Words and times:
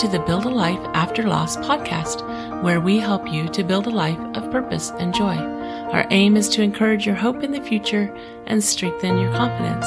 to 0.00 0.08
the 0.08 0.18
Build 0.20 0.46
a 0.46 0.48
Life 0.48 0.80
After 0.94 1.24
Loss 1.24 1.58
podcast, 1.58 2.62
where 2.62 2.80
we 2.80 2.96
help 2.96 3.30
you 3.30 3.50
to 3.50 3.62
build 3.62 3.86
a 3.86 3.90
life 3.90 4.18
of 4.34 4.50
purpose 4.50 4.92
and 4.92 5.12
joy. 5.12 5.36
Our 5.36 6.06
aim 6.08 6.38
is 6.38 6.48
to 6.50 6.62
encourage 6.62 7.04
your 7.04 7.16
hope 7.16 7.44
in 7.44 7.52
the 7.52 7.60
future 7.60 8.10
and 8.46 8.64
strengthen 8.64 9.18
your 9.18 9.30
confidence. 9.32 9.84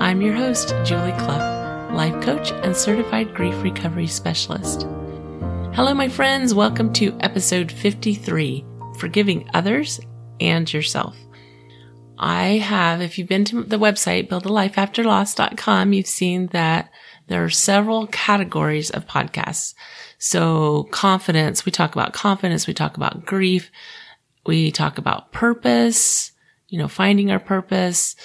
I'm 0.00 0.22
your 0.22 0.34
host, 0.34 0.68
Julie 0.84 1.10
Clough, 1.18 1.90
life 1.92 2.22
coach 2.22 2.52
and 2.52 2.76
certified 2.76 3.34
grief 3.34 3.60
recovery 3.60 4.06
specialist. 4.06 4.82
Hello, 5.74 5.92
my 5.94 6.08
friends. 6.08 6.54
Welcome 6.54 6.92
to 6.92 7.18
episode 7.18 7.72
53 7.72 8.64
Forgiving 9.00 9.50
Others 9.52 9.98
and 10.38 10.72
Yourself. 10.72 11.16
I 12.18 12.58
have, 12.58 13.02
if 13.02 13.18
you've 13.18 13.28
been 13.28 13.44
to 13.46 13.64
the 13.64 13.80
website, 13.80 14.28
buildalifeafterloss.com, 14.28 15.92
you've 15.92 16.06
seen 16.06 16.46
that 16.52 16.88
there 17.28 17.44
are 17.44 17.50
several 17.50 18.06
categories 18.06 18.90
of 18.90 19.06
podcasts. 19.06 19.74
So 20.18 20.84
confidence, 20.90 21.66
we 21.66 21.72
talk 21.72 21.92
about 21.92 22.12
confidence, 22.12 22.66
we 22.66 22.74
talk 22.74 22.96
about 22.96 23.26
grief, 23.26 23.70
we 24.46 24.70
talk 24.70 24.98
about 24.98 25.32
purpose, 25.32 26.32
you 26.68 26.78
know, 26.78 26.88
finding 26.88 27.30
our 27.30 27.40
purpose, 27.40 28.16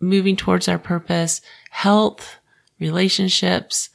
moving 0.00 0.36
towards 0.36 0.68
our 0.68 0.78
purpose, 0.78 1.40
health, 1.70 2.36
relationships. 2.80 3.90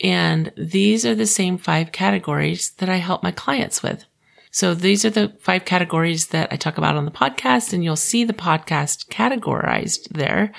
And 0.00 0.52
these 0.56 1.04
are 1.04 1.14
the 1.14 1.26
same 1.26 1.58
five 1.58 1.92
categories 1.92 2.70
that 2.78 2.88
I 2.88 2.96
help 2.96 3.22
my 3.22 3.30
clients 3.30 3.82
with. 3.82 4.04
So 4.50 4.74
these 4.74 5.04
are 5.04 5.10
the 5.10 5.34
five 5.40 5.64
categories 5.64 6.28
that 6.28 6.52
I 6.52 6.56
talk 6.56 6.76
about 6.76 6.96
on 6.96 7.04
the 7.04 7.10
podcast 7.10 7.72
and 7.72 7.82
you'll 7.82 7.96
see 7.96 8.24
the 8.24 8.34
podcast 8.34 9.08
categorized 9.08 10.08
there 10.08 10.52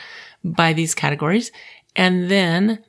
by 0.43 0.73
these 0.73 0.95
categories. 0.95 1.51
And 1.95 2.29
then 2.29 2.83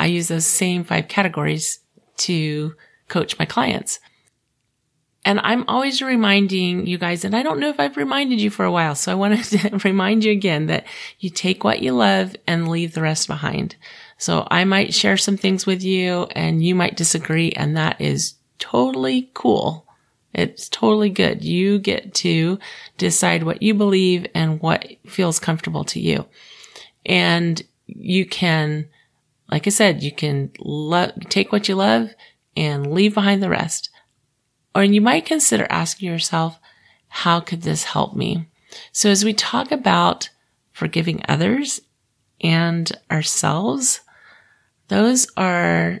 I 0.00 0.06
use 0.06 0.28
those 0.28 0.46
same 0.46 0.82
five 0.82 1.08
categories 1.08 1.80
to 2.18 2.74
coach 3.08 3.38
my 3.38 3.44
clients. 3.44 4.00
And 5.24 5.38
I'm 5.40 5.64
always 5.68 6.00
reminding 6.00 6.86
you 6.86 6.96
guys, 6.96 7.26
and 7.26 7.36
I 7.36 7.42
don't 7.42 7.60
know 7.60 7.68
if 7.68 7.78
I've 7.78 7.98
reminded 7.98 8.40
you 8.40 8.48
for 8.48 8.64
a 8.64 8.72
while. 8.72 8.94
So 8.94 9.12
I 9.12 9.16
wanted 9.16 9.44
to 9.44 9.78
remind 9.84 10.24
you 10.24 10.32
again 10.32 10.66
that 10.66 10.86
you 11.18 11.28
take 11.28 11.62
what 11.62 11.82
you 11.82 11.92
love 11.92 12.34
and 12.46 12.68
leave 12.68 12.94
the 12.94 13.02
rest 13.02 13.26
behind. 13.28 13.76
So 14.16 14.48
I 14.50 14.64
might 14.64 14.94
share 14.94 15.18
some 15.18 15.36
things 15.36 15.66
with 15.66 15.82
you 15.82 16.26
and 16.30 16.64
you 16.64 16.74
might 16.74 16.96
disagree. 16.96 17.52
And 17.52 17.76
that 17.76 18.00
is 18.00 18.34
totally 18.58 19.30
cool. 19.34 19.86
It's 20.32 20.70
totally 20.70 21.10
good. 21.10 21.44
You 21.44 21.78
get 21.78 22.14
to 22.14 22.58
decide 22.96 23.42
what 23.42 23.62
you 23.62 23.74
believe 23.74 24.26
and 24.34 24.60
what 24.62 24.86
feels 25.06 25.38
comfortable 25.38 25.84
to 25.84 26.00
you. 26.00 26.26
And 27.04 27.62
you 27.86 28.24
can, 28.24 28.88
like 29.50 29.66
I 29.66 29.70
said, 29.70 30.02
you 30.02 30.12
can 30.12 30.50
lo- 30.58 31.12
take 31.28 31.52
what 31.52 31.68
you 31.68 31.74
love 31.74 32.14
and 32.56 32.92
leave 32.92 33.14
behind 33.14 33.42
the 33.42 33.48
rest. 33.48 33.90
Or 34.74 34.84
you 34.84 35.00
might 35.00 35.26
consider 35.26 35.66
asking 35.68 36.08
yourself, 36.08 36.58
how 37.08 37.40
could 37.40 37.62
this 37.62 37.84
help 37.84 38.14
me? 38.14 38.48
So 38.92 39.10
as 39.10 39.24
we 39.24 39.34
talk 39.34 39.72
about 39.72 40.30
forgiving 40.72 41.22
others 41.28 41.80
and 42.40 42.90
ourselves, 43.10 44.00
those 44.88 45.26
are, 45.36 46.00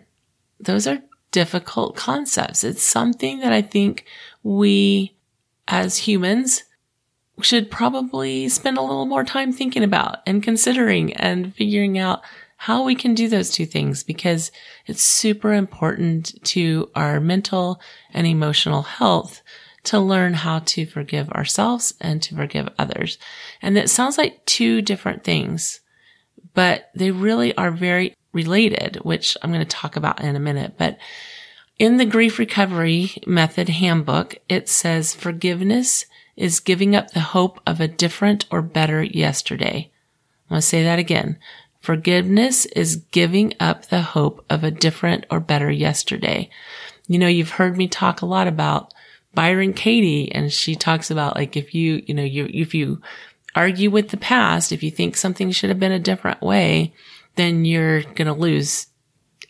those 0.60 0.86
are 0.86 1.02
difficult 1.32 1.96
concepts. 1.96 2.62
It's 2.62 2.82
something 2.82 3.40
that 3.40 3.52
I 3.52 3.62
think 3.62 4.04
we 4.42 5.16
as 5.66 5.98
humans 5.98 6.64
should 7.42 7.70
probably 7.70 8.48
spend 8.48 8.76
a 8.76 8.82
little 8.82 9.06
more 9.06 9.24
time 9.24 9.52
thinking 9.52 9.82
about 9.82 10.18
and 10.26 10.42
considering 10.42 11.14
and 11.14 11.54
figuring 11.54 11.98
out 11.98 12.22
how 12.64 12.84
we 12.84 12.94
can 12.94 13.14
do 13.14 13.26
those 13.26 13.48
two 13.48 13.64
things 13.64 14.02
because 14.02 14.52
it's 14.84 15.02
super 15.02 15.54
important 15.54 16.34
to 16.44 16.90
our 16.94 17.18
mental 17.18 17.80
and 18.12 18.26
emotional 18.26 18.82
health 18.82 19.40
to 19.82 19.98
learn 19.98 20.34
how 20.34 20.58
to 20.58 20.84
forgive 20.84 21.30
ourselves 21.30 21.94
and 22.02 22.22
to 22.22 22.34
forgive 22.34 22.68
others. 22.78 23.16
And 23.62 23.78
it 23.78 23.88
sounds 23.88 24.18
like 24.18 24.44
two 24.44 24.82
different 24.82 25.24
things, 25.24 25.80
but 26.52 26.90
they 26.94 27.10
really 27.10 27.56
are 27.56 27.70
very 27.70 28.14
related, 28.34 28.96
which 29.04 29.38
I'm 29.40 29.52
going 29.52 29.64
to 29.64 29.76
talk 29.76 29.96
about 29.96 30.20
in 30.20 30.36
a 30.36 30.38
minute. 30.40 30.74
But 30.76 30.98
in 31.78 31.96
the 31.96 32.04
grief 32.04 32.38
recovery 32.38 33.12
method 33.26 33.70
handbook, 33.70 34.36
it 34.50 34.68
says 34.68 35.14
forgiveness 35.14 36.04
is 36.36 36.60
giving 36.60 36.94
up 36.94 37.12
the 37.12 37.20
hope 37.20 37.58
of 37.66 37.80
a 37.80 37.88
different 37.88 38.44
or 38.50 38.60
better 38.60 39.02
yesterday. 39.02 39.90
I'm 40.50 40.56
going 40.56 40.60
to 40.62 40.66
say 40.66 40.82
that 40.82 40.98
again. 40.98 41.38
Forgiveness 41.80 42.66
is 42.66 42.96
giving 43.10 43.54
up 43.58 43.86
the 43.86 44.02
hope 44.02 44.44
of 44.50 44.64
a 44.64 44.70
different 44.70 45.26
or 45.30 45.40
better 45.40 45.70
yesterday. 45.70 46.50
You 47.08 47.18
know, 47.18 47.26
you've 47.26 47.50
heard 47.50 47.76
me 47.76 47.88
talk 47.88 48.20
a 48.20 48.26
lot 48.26 48.46
about 48.46 48.92
Byron 49.34 49.72
Katie 49.72 50.30
and 50.32 50.52
she 50.52 50.74
talks 50.74 51.10
about 51.10 51.36
like 51.36 51.56
if 51.56 51.74
you, 51.74 52.02
you 52.06 52.14
know, 52.14 52.24
you, 52.24 52.48
if 52.52 52.74
you 52.74 53.00
argue 53.54 53.90
with 53.90 54.10
the 54.10 54.16
past, 54.16 54.72
if 54.72 54.82
you 54.82 54.90
think 54.90 55.16
something 55.16 55.50
should 55.50 55.70
have 55.70 55.80
been 55.80 55.92
a 55.92 55.98
different 55.98 56.42
way, 56.42 56.92
then 57.36 57.64
you're 57.64 58.02
going 58.02 58.26
to 58.26 58.32
lose 58.32 58.86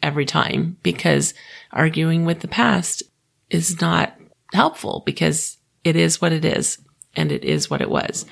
every 0.02 0.24
time 0.24 0.76
because 0.82 1.34
arguing 1.72 2.24
with 2.24 2.41
the 2.41 2.48
past 2.48 3.02
is 3.50 3.80
not 3.80 4.14
helpful 4.52 5.02
because 5.04 5.58
it 5.84 5.97
is 5.97 6.20
what 6.20 6.32
it 6.32 6.44
is 6.44 6.78
and 7.16 7.32
it 7.32 7.44
is 7.44 7.68
what 7.68 7.80
it 7.80 7.91
was. 7.91 8.24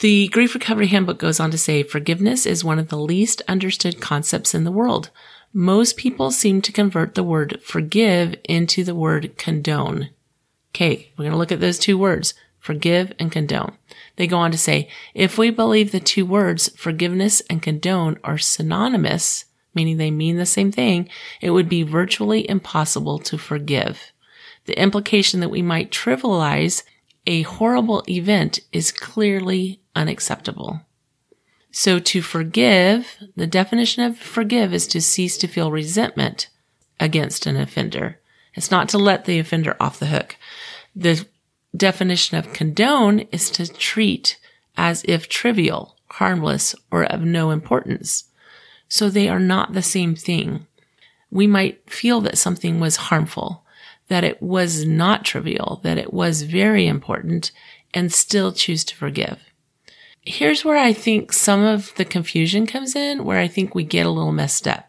The 0.00 0.28
Grief 0.28 0.54
Recovery 0.54 0.86
Handbook 0.86 1.18
goes 1.18 1.40
on 1.40 1.50
to 1.50 1.58
say 1.58 1.82
forgiveness 1.82 2.46
is 2.46 2.62
one 2.62 2.78
of 2.78 2.86
the 2.86 2.98
least 2.98 3.42
understood 3.48 4.00
concepts 4.00 4.54
in 4.54 4.62
the 4.62 4.70
world. 4.70 5.10
Most 5.52 5.96
people 5.96 6.30
seem 6.30 6.62
to 6.62 6.70
convert 6.70 7.16
the 7.16 7.24
word 7.24 7.58
forgive 7.64 8.36
into 8.44 8.84
the 8.84 8.94
word 8.94 9.36
condone. 9.36 10.10
Okay, 10.70 11.10
we're 11.16 11.24
going 11.24 11.32
to 11.32 11.38
look 11.38 11.50
at 11.50 11.58
those 11.58 11.80
two 11.80 11.98
words, 11.98 12.34
forgive 12.60 13.12
and 13.18 13.32
condone. 13.32 13.76
They 14.14 14.28
go 14.28 14.36
on 14.36 14.52
to 14.52 14.58
say, 14.58 14.88
if 15.14 15.36
we 15.36 15.50
believe 15.50 15.90
the 15.90 15.98
two 15.98 16.24
words 16.24 16.68
forgiveness 16.76 17.42
and 17.50 17.60
condone 17.60 18.18
are 18.22 18.38
synonymous, 18.38 19.46
meaning 19.74 19.96
they 19.96 20.12
mean 20.12 20.36
the 20.36 20.46
same 20.46 20.70
thing, 20.70 21.08
it 21.40 21.50
would 21.50 21.68
be 21.68 21.82
virtually 21.82 22.48
impossible 22.48 23.18
to 23.18 23.36
forgive. 23.36 24.12
The 24.66 24.80
implication 24.80 25.40
that 25.40 25.50
we 25.50 25.62
might 25.62 25.90
trivialize 25.90 26.84
a 27.26 27.42
horrible 27.42 28.04
event 28.08 28.60
is 28.72 28.92
clearly 28.92 29.82
unacceptable. 29.98 30.80
So 31.70 31.98
to 31.98 32.22
forgive, 32.22 33.16
the 33.36 33.46
definition 33.46 34.04
of 34.04 34.16
forgive 34.16 34.72
is 34.72 34.86
to 34.88 35.02
cease 35.02 35.36
to 35.38 35.48
feel 35.48 35.70
resentment 35.70 36.48
against 36.98 37.46
an 37.46 37.56
offender. 37.56 38.18
It's 38.54 38.70
not 38.70 38.88
to 38.90 38.98
let 38.98 39.24
the 39.24 39.38
offender 39.38 39.76
off 39.78 39.98
the 39.98 40.06
hook. 40.06 40.36
The 40.96 41.26
definition 41.76 42.38
of 42.38 42.52
condone 42.52 43.20
is 43.32 43.50
to 43.50 43.66
treat 43.66 44.38
as 44.76 45.04
if 45.06 45.28
trivial, 45.28 45.96
harmless, 46.12 46.74
or 46.90 47.04
of 47.04 47.22
no 47.22 47.50
importance. 47.50 48.24
So 48.88 49.10
they 49.10 49.28
are 49.28 49.40
not 49.40 49.74
the 49.74 49.82
same 49.82 50.14
thing. 50.14 50.66
We 51.30 51.46
might 51.46 51.90
feel 51.90 52.20
that 52.22 52.38
something 52.38 52.80
was 52.80 52.96
harmful, 52.96 53.64
that 54.08 54.24
it 54.24 54.42
was 54.42 54.86
not 54.86 55.24
trivial, 55.24 55.80
that 55.82 55.98
it 55.98 56.14
was 56.14 56.42
very 56.42 56.86
important 56.86 57.50
and 57.92 58.12
still 58.12 58.52
choose 58.52 58.84
to 58.84 58.96
forgive. 58.96 59.47
Here's 60.22 60.64
where 60.64 60.76
I 60.76 60.92
think 60.92 61.32
some 61.32 61.62
of 61.62 61.94
the 61.94 62.04
confusion 62.04 62.66
comes 62.66 62.94
in, 62.94 63.24
where 63.24 63.38
I 63.38 63.48
think 63.48 63.74
we 63.74 63.84
get 63.84 64.06
a 64.06 64.10
little 64.10 64.32
messed 64.32 64.68
up 64.68 64.88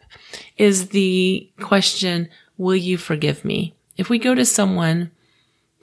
is 0.57 0.90
the 0.90 1.50
question, 1.59 2.29
will 2.57 2.75
you 2.75 2.97
forgive 2.97 3.44
me? 3.45 3.73
If 3.97 4.09
we 4.09 4.19
go 4.19 4.35
to 4.35 4.45
someone 4.45 5.12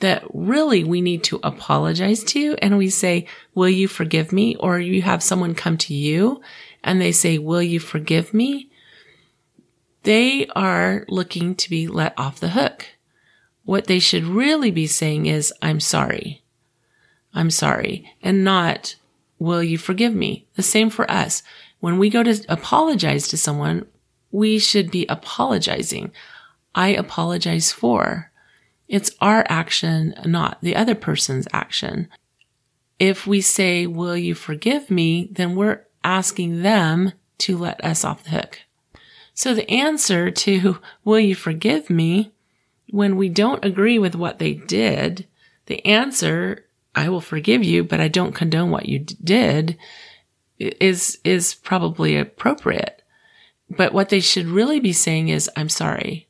that 0.01 0.23
really 0.33 0.85
we 0.85 1.01
need 1.01 1.25
to 1.25 1.41
apologize 1.43 2.23
to 2.25 2.55
and 2.61 2.77
we 2.77 2.91
say, 2.91 3.27
will 3.55 3.71
you 3.71 3.89
forgive 3.89 4.33
me? 4.33 4.55
Or 4.57 4.79
you 4.79 5.03
have 5.03 5.23
someone 5.23 5.55
come 5.55 5.79
to 5.79 5.95
you 5.95 6.43
and 6.85 7.01
they 7.01 7.13
say, 7.13 7.39
will 7.39 7.63
you 7.63 7.81
forgive 7.81 8.35
me? 8.35 8.71
They 10.03 10.47
are 10.55 11.05
looking 11.09 11.55
to 11.57 11.71
be 11.71 11.89
let 11.89 12.15
off 12.19 12.39
the 12.39 12.51
hook. 12.51 12.87
What 13.65 13.87
they 13.87 13.99
should 13.99 14.25
really 14.25 14.71
be 14.71 14.87
saying 14.87 15.27
is, 15.27 15.53
I'm 15.61 15.81
sorry. 15.81 16.43
I'm 17.35 17.51
sorry. 17.51 18.15
And 18.23 18.45
not, 18.45 18.95
will 19.39 19.63
you 19.63 19.79
forgive 19.79 20.15
me? 20.15 20.47
The 20.55 20.63
same 20.63 20.91
for 20.91 21.11
us. 21.11 21.43
When 21.81 21.99
we 21.99 22.11
go 22.11 22.23
to 22.23 22.45
apologize 22.49 23.29
to 23.29 23.37
someone, 23.37 23.87
we 24.31 24.59
should 24.59 24.91
be 24.91 25.07
apologizing. 25.09 26.13
I 26.75 26.89
apologize 26.89 27.73
for. 27.73 28.31
It's 28.89 29.11
our 29.21 29.45
action, 29.49 30.15
not 30.25 30.59
the 30.63 30.77
other 30.77 30.95
person's 30.95 31.49
action. 31.53 32.09
If 32.99 33.27
we 33.27 33.41
say, 33.41 33.87
will 33.87 34.17
you 34.17 34.35
forgive 34.35 34.91
me? 34.91 35.29
Then 35.33 35.57
we're 35.57 35.85
asking 36.05 36.63
them 36.63 37.13
to 37.39 37.59
let 37.59 37.85
us 37.85 38.05
off 38.05 38.25
the 38.25 38.31
hook. 38.31 38.61
So 39.35 39.55
the 39.55 39.71
answer 39.71 40.31
to, 40.31 40.79
will 41.05 41.21
you 41.21 41.35
forgive 41.35 41.91
me? 41.91 42.33
When 42.91 43.17
we 43.17 43.29
don't 43.29 43.65
agree 43.65 43.99
with 43.99 44.15
what 44.15 44.39
they 44.39 44.55
did, 44.55 45.27
the 45.67 45.85
answer, 45.85 46.66
I 46.97 47.11
will 47.11 47.21
forgive 47.21 47.63
you, 47.63 47.85
but 47.85 48.01
I 48.01 48.09
don't 48.09 48.35
condone 48.35 48.71
what 48.71 48.89
you 48.89 49.01
did 49.01 49.77
is, 50.59 51.19
is 51.23 51.55
probably 51.55 52.17
appropriate. 52.17 53.03
But 53.69 53.93
what 53.93 54.09
they 54.09 54.21
should 54.21 54.47
really 54.47 54.81
be 54.81 54.95
saying 54.95 55.29
is, 55.29 55.51
I'm 55.57 55.69
sorry. 55.69 56.27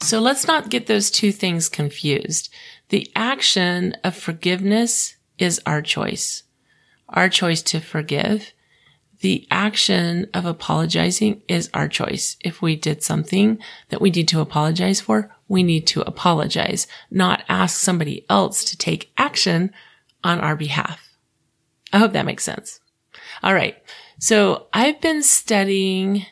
So 0.00 0.20
let's 0.20 0.46
not 0.46 0.70
get 0.70 0.86
those 0.86 1.10
two 1.10 1.32
things 1.32 1.68
confused. 1.68 2.48
The 2.90 3.10
action 3.16 3.96
of 4.04 4.14
forgiveness 4.14 5.16
is 5.38 5.60
our 5.66 5.82
choice, 5.82 6.44
our 7.08 7.28
choice 7.28 7.62
to 7.62 7.80
forgive. 7.80 8.52
The 9.20 9.48
action 9.50 10.28
of 10.34 10.44
apologizing 10.44 11.42
is 11.48 11.70
our 11.74 11.88
choice. 11.88 12.36
If 12.44 12.60
we 12.60 12.76
did 12.76 13.02
something 13.02 13.58
that 13.88 14.00
we 14.00 14.10
need 14.10 14.28
to 14.28 14.40
apologize 14.40 15.00
for, 15.00 15.34
we 15.48 15.62
need 15.62 15.86
to 15.88 16.02
apologize, 16.02 16.86
not 17.10 17.42
ask 17.48 17.80
somebody 17.80 18.26
else 18.28 18.64
to 18.64 18.76
take 18.76 19.12
action 19.16 19.72
on 20.24 20.40
our 20.40 20.56
behalf. 20.56 21.16
I 21.92 21.98
hope 21.98 22.12
that 22.12 22.26
makes 22.26 22.42
sense. 22.42 22.80
All 23.42 23.54
right. 23.54 23.76
So 24.18 24.66
I've 24.72 25.00
been 25.00 25.22
studying 25.22 26.26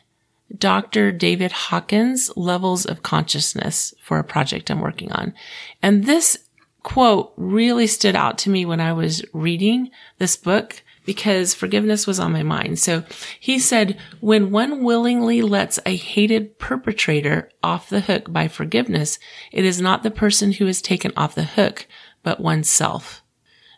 Dr. 0.57 1.11
David 1.11 1.51
Hawkins' 1.51 2.35
levels 2.35 2.85
of 2.85 3.03
consciousness 3.03 3.93
for 4.03 4.19
a 4.19 4.23
project 4.23 4.69
I'm 4.69 4.81
working 4.81 5.11
on. 5.11 5.33
And 5.81 6.05
this 6.05 6.37
quote 6.83 7.33
really 7.37 7.87
stood 7.87 8.15
out 8.15 8.37
to 8.39 8.49
me 8.49 8.65
when 8.65 8.81
I 8.81 8.93
was 8.93 9.23
reading 9.33 9.89
this 10.17 10.35
book 10.35 10.83
because 11.05 11.53
forgiveness 11.53 12.07
was 12.07 12.19
on 12.19 12.31
my 12.31 12.43
mind. 12.43 12.79
So 12.79 13.03
he 13.39 13.59
said, 13.59 13.97
when 14.21 14.51
one 14.51 14.83
willingly 14.83 15.41
lets 15.41 15.79
a 15.85 15.95
hated 15.95 16.59
perpetrator 16.59 17.49
off 17.61 17.89
the 17.89 18.01
hook 18.01 18.31
by 18.31 18.47
forgiveness, 18.47 19.19
it 19.51 19.65
is 19.65 19.81
not 19.81 20.03
the 20.03 20.11
person 20.11 20.53
who 20.53 20.67
is 20.67 20.81
taken 20.81 21.11
off 21.17 21.35
the 21.35 21.43
hook, 21.43 21.87
but 22.21 22.39
oneself. 22.39 23.22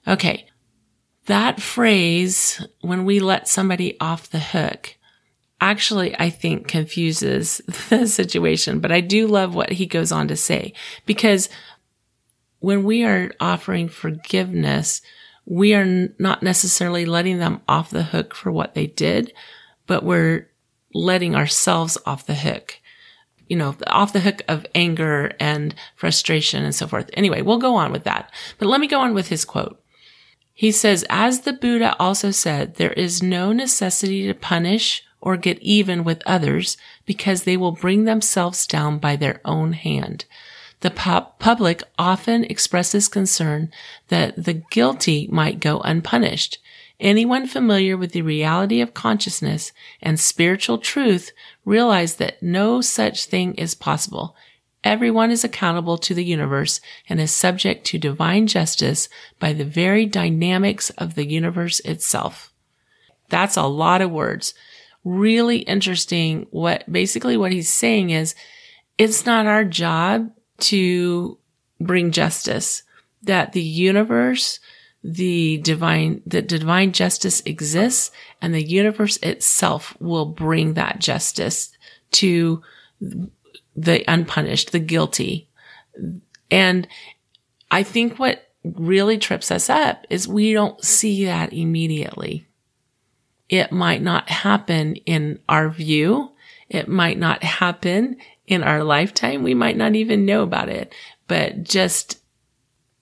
Okay. 0.08 0.48
That 1.26 1.60
phrase, 1.60 2.66
when 2.82 3.06
we 3.06 3.20
let 3.20 3.48
somebody 3.48 4.00
off 4.00 4.30
the 4.30 4.40
hook, 4.40 4.96
actually, 5.60 6.16
I 6.20 6.30
think 6.30 6.68
confuses 6.68 7.62
the 7.90 8.08
situation, 8.08 8.80
but 8.80 8.92
I 8.92 9.02
do 9.02 9.28
love 9.28 9.56
what 9.56 9.72
he 9.72 9.86
goes 9.86 10.12
on 10.12 10.28
to 10.28 10.36
say 10.36 10.74
because 11.06 11.50
when 12.60 12.84
we 12.84 13.04
are 13.04 13.32
offering 13.40 13.90
forgiveness, 13.90 15.02
we 15.46 15.74
are 15.74 16.10
not 16.18 16.42
necessarily 16.42 17.06
letting 17.06 17.38
them 17.38 17.62
off 17.68 17.90
the 17.90 18.04
hook 18.04 18.34
for 18.34 18.52
what 18.52 18.74
they 18.74 18.88
did, 18.88 19.32
but 19.86 20.04
we're 20.04 20.50
letting 20.94 21.36
ourselves 21.36 21.98
off 22.06 22.26
the 22.26 22.36
hook. 22.36 22.80
You 23.48 23.58
know, 23.58 23.76
off 23.86 24.14
the 24.14 24.22
hook 24.22 24.42
of 24.48 24.66
anger 24.74 25.32
and 25.40 25.76
frustration 25.96 26.64
and 26.64 26.74
so 26.74 26.88
forth. 26.88 27.12
Anyway, 27.14 27.44
we'll 27.44 27.60
go 27.60 27.76
on 27.76 27.92
with 27.92 28.06
that. 28.06 28.32
But 28.58 28.68
let 28.68 28.82
me 28.82 28.88
go 28.88 29.00
on 29.00 29.14
with 29.14 29.28
his 29.28 29.46
quote. 29.46 29.80
He 30.58 30.72
says, 30.72 31.06
as 31.10 31.42
the 31.42 31.52
Buddha 31.52 31.98
also 32.00 32.32
said, 32.32 32.76
there 32.76 32.94
is 32.94 33.22
no 33.22 33.52
necessity 33.52 34.26
to 34.26 34.34
punish 34.34 35.04
or 35.20 35.36
get 35.36 35.60
even 35.60 36.06
with 36.06 36.24
others 36.26 36.78
because 37.06 37.44
they 37.44 37.58
will 37.58 37.74
bring 37.74 38.06
themselves 38.06 38.66
down 38.66 38.98
by 38.98 39.18
their 39.18 39.42
own 39.44 39.74
hand. 39.74 40.24
The 40.80 40.92
public 41.40 41.84
often 42.00 42.46
expresses 42.46 43.10
concern 43.10 43.70
that 44.08 44.42
the 44.42 44.54
guilty 44.54 45.28
might 45.30 45.60
go 45.60 45.82
unpunished. 45.82 46.60
Anyone 47.02 47.48
familiar 47.48 47.98
with 47.98 48.14
the 48.14 48.22
reality 48.22 48.80
of 48.80 48.94
consciousness 48.94 49.74
and 50.02 50.18
spiritual 50.18 50.78
truth 50.78 51.32
realize 51.66 52.16
that 52.16 52.42
no 52.42 52.80
such 52.80 53.26
thing 53.26 53.56
is 53.56 53.76
possible. 53.76 54.38
Everyone 54.86 55.32
is 55.32 55.44
accountable 55.44 55.98
to 55.98 56.14
the 56.14 56.24
universe 56.24 56.80
and 57.10 57.20
is 57.20 57.32
subject 57.32 57.86
to 57.88 57.98
divine 57.98 58.46
justice 58.46 59.10
by 59.40 59.52
the 59.52 59.66
very 59.66 60.06
dynamics 60.06 60.92
of 60.92 61.16
the 61.16 61.26
universe 61.26 61.80
itself. 61.80 62.54
That's 63.30 63.58
a 63.58 63.64
lot 63.64 64.02
of 64.02 64.12
words. 64.12 64.54
Really 65.04 65.58
interesting. 65.58 66.46
What 66.52 66.90
basically 66.90 67.36
what 67.36 67.52
he's 67.52 67.68
saying 67.68 68.12
is 68.12 68.36
it's 69.00 69.26
not 69.26 69.48
our 69.48 69.66
job 69.66 70.30
to 70.60 71.40
bring 71.82 72.12
justice, 72.12 72.84
that 73.24 73.54
the 73.54 73.62
universe, 73.62 74.60
the 75.04 75.58
divine, 75.58 76.22
the 76.28 76.44
divine 76.44 76.92
justice 76.92 77.42
exists 77.42 78.12
and 78.40 78.54
the 78.54 78.64
universe 78.64 79.18
itself 79.18 79.98
will 80.00 80.28
bring 80.28 80.76
that 80.76 81.00
justice 81.00 81.72
to 82.12 82.62
the 83.76 84.04
unpunished, 84.08 84.72
the 84.72 84.80
guilty. 84.80 85.50
And 86.50 86.88
I 87.70 87.84
think 87.84 88.18
what 88.18 88.42
really 88.64 89.18
trips 89.18 89.52
us 89.52 89.70
up 89.70 90.06
is 90.10 90.28
we 90.28 90.54
don't 90.54 90.84
see 90.84 91.26
that 91.26 91.54
immediately. 91.54 92.48
It 93.50 93.72
might 93.72 94.02
not 94.02 94.30
happen 94.30 94.96
in 94.96 95.40
our 95.48 95.70
view. 95.70 96.32
It 96.70 96.88
might 96.88 97.20
not 97.20 97.44
happen 97.44 98.18
in 98.48 98.64
our 98.64 98.84
lifetime. 98.84 99.44
We 99.44 99.54
might 99.54 99.78
not 99.78 99.96
even 99.96 100.26
know 100.26 100.42
about 100.42 100.70
it, 100.70 100.94
but 101.28 101.64
just 101.64 102.20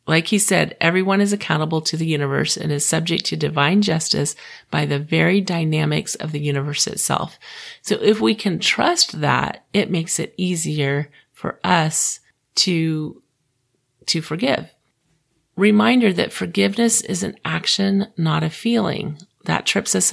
like 0.06 0.28
he 0.28 0.38
said, 0.38 0.76
everyone 0.82 1.22
is 1.22 1.32
accountable 1.32 1.82
to 1.82 1.96
the 1.96 2.06
universe 2.06 2.58
and 2.58 2.72
is 2.72 2.86
subject 2.86 3.26
to 3.26 3.38
divine 3.38 3.82
justice 3.82 4.36
by 4.70 4.86
the 4.86 5.00
very 5.00 5.40
dynamics 5.40 6.16
of 6.16 6.34
the 6.34 6.42
universe 6.42 6.88
itself. 6.88 7.40
So 7.82 7.96
if 7.96 8.20
we 8.20 8.36
can 8.36 8.60
trust 8.60 9.22
that, 9.22 9.64
it 9.72 9.90
makes 9.90 10.20
it 10.20 10.34
easier 10.36 11.10
for 11.32 11.60
us 11.64 12.20
to, 12.56 13.22
to 14.08 14.22
forgive. 14.22 14.74
Reminder 15.56 16.12
that 16.12 16.34
forgiveness 16.34 17.00
is 17.02 17.24
an 17.24 17.38
action, 17.46 18.08
not 18.18 18.44
a 18.44 18.50
feeling. 18.50 19.20
That 19.46 19.66
trips 19.66 19.96
us 19.96 20.12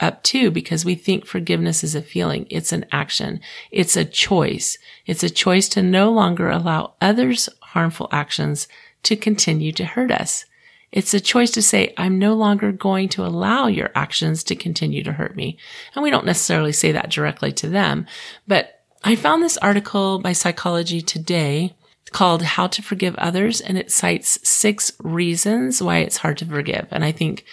up 0.00 0.22
too 0.22 0.50
because 0.50 0.84
we 0.84 0.94
think 0.94 1.24
forgiveness 1.24 1.82
is 1.82 1.94
a 1.94 2.02
feeling. 2.02 2.46
It's 2.50 2.72
an 2.72 2.84
action. 2.92 3.40
It's 3.70 3.96
a 3.96 4.04
choice. 4.04 4.76
It's 5.06 5.22
a 5.22 5.30
choice 5.30 5.68
to 5.70 5.82
no 5.82 6.10
longer 6.10 6.50
allow 6.50 6.94
others 7.00 7.48
harmful 7.60 8.08
actions 8.10 8.66
to 9.04 9.16
continue 9.16 9.72
to 9.72 9.84
hurt 9.84 10.10
us. 10.10 10.44
It's 10.92 11.14
a 11.14 11.20
choice 11.20 11.52
to 11.52 11.62
say, 11.62 11.94
I'm 11.96 12.18
no 12.18 12.34
longer 12.34 12.72
going 12.72 13.08
to 13.10 13.24
allow 13.24 13.68
your 13.68 13.90
actions 13.94 14.42
to 14.44 14.56
continue 14.56 15.04
to 15.04 15.12
hurt 15.12 15.36
me. 15.36 15.56
And 15.94 16.02
we 16.02 16.10
don't 16.10 16.26
necessarily 16.26 16.72
say 16.72 16.92
that 16.92 17.10
directly 17.10 17.52
to 17.52 17.68
them, 17.68 18.06
but 18.46 18.80
I 19.02 19.16
found 19.16 19.42
this 19.42 19.56
article 19.58 20.18
by 20.18 20.32
Psychology 20.32 21.00
Today 21.00 21.74
called 22.12 22.42
How 22.42 22.66
to 22.66 22.82
Forgive 22.82 23.14
Others, 23.16 23.60
and 23.60 23.78
it 23.78 23.90
cites 23.90 24.38
six 24.46 24.92
reasons 25.02 25.82
why 25.82 25.98
it's 25.98 26.18
hard 26.18 26.38
to 26.38 26.46
forgive. 26.46 26.86
And 26.90 27.04
I 27.04 27.12
think 27.12 27.44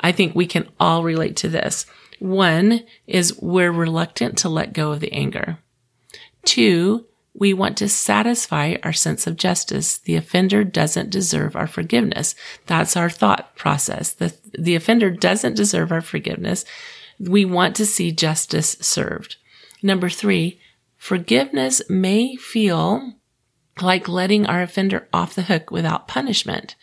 I 0.00 0.12
think 0.12 0.34
we 0.34 0.46
can 0.46 0.68
all 0.78 1.02
relate 1.02 1.36
to 1.36 1.48
this. 1.48 1.86
One 2.18 2.84
is 3.06 3.40
we're 3.40 3.72
reluctant 3.72 4.38
to 4.38 4.48
let 4.48 4.72
go 4.72 4.92
of 4.92 5.00
the 5.00 5.12
anger. 5.12 5.58
Two, 6.44 7.06
we 7.34 7.54
want 7.54 7.78
to 7.78 7.88
satisfy 7.88 8.76
our 8.82 8.92
sense 8.92 9.26
of 9.26 9.36
justice. 9.36 9.98
The 9.98 10.16
offender 10.16 10.64
doesn't 10.64 11.10
deserve 11.10 11.56
our 11.56 11.66
forgiveness. 11.66 12.34
That's 12.66 12.96
our 12.96 13.08
thought 13.08 13.56
process. 13.56 14.12
The, 14.12 14.34
the 14.58 14.74
offender 14.74 15.10
doesn't 15.10 15.56
deserve 15.56 15.92
our 15.92 16.02
forgiveness. 16.02 16.64
We 17.18 17.44
want 17.44 17.74
to 17.76 17.86
see 17.86 18.12
justice 18.12 18.76
served. 18.80 19.36
Number 19.82 20.10
three, 20.10 20.60
forgiveness 20.96 21.80
may 21.88 22.36
feel 22.36 23.14
like 23.80 24.08
letting 24.08 24.46
our 24.46 24.62
offender 24.62 25.08
off 25.12 25.34
the 25.34 25.42
hook 25.42 25.70
without 25.70 26.08
punishment. 26.08 26.76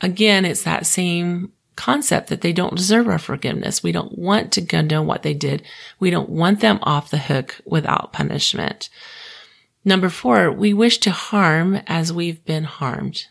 Again, 0.00 0.44
it's 0.44 0.64
that 0.64 0.86
same 0.86 1.52
concept 1.76 2.28
that 2.28 2.40
they 2.40 2.52
don't 2.52 2.76
deserve 2.76 3.06
our 3.06 3.20
forgiveness. 3.20 3.84
We 3.84 3.92
don't 3.92 4.18
want 4.18 4.50
to 4.52 4.66
condone 4.66 5.06
what 5.06 5.22
they 5.22 5.34
did. 5.34 5.62
We 6.00 6.10
don't 6.10 6.28
want 6.28 6.58
them 6.58 6.80
off 6.82 7.10
the 7.10 7.18
hook 7.18 7.60
without 7.64 8.12
punishment. 8.12 8.88
Number 9.84 10.08
four, 10.08 10.50
we 10.52 10.72
wish 10.74 10.98
to 10.98 11.10
harm 11.10 11.80
as 11.86 12.12
we've 12.12 12.44
been 12.44 12.64
harmed. 12.64 13.26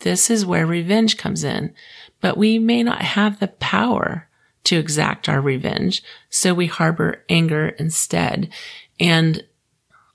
This 0.00 0.30
is 0.30 0.44
where 0.44 0.66
revenge 0.66 1.16
comes 1.16 1.44
in, 1.44 1.74
but 2.20 2.36
we 2.36 2.58
may 2.58 2.82
not 2.82 3.02
have 3.02 3.38
the 3.38 3.48
power 3.48 4.28
to 4.64 4.78
exact 4.78 5.28
our 5.28 5.40
revenge. 5.40 6.02
So 6.30 6.52
we 6.54 6.66
harbor 6.66 7.24
anger 7.28 7.68
instead. 7.68 8.52
And 8.98 9.44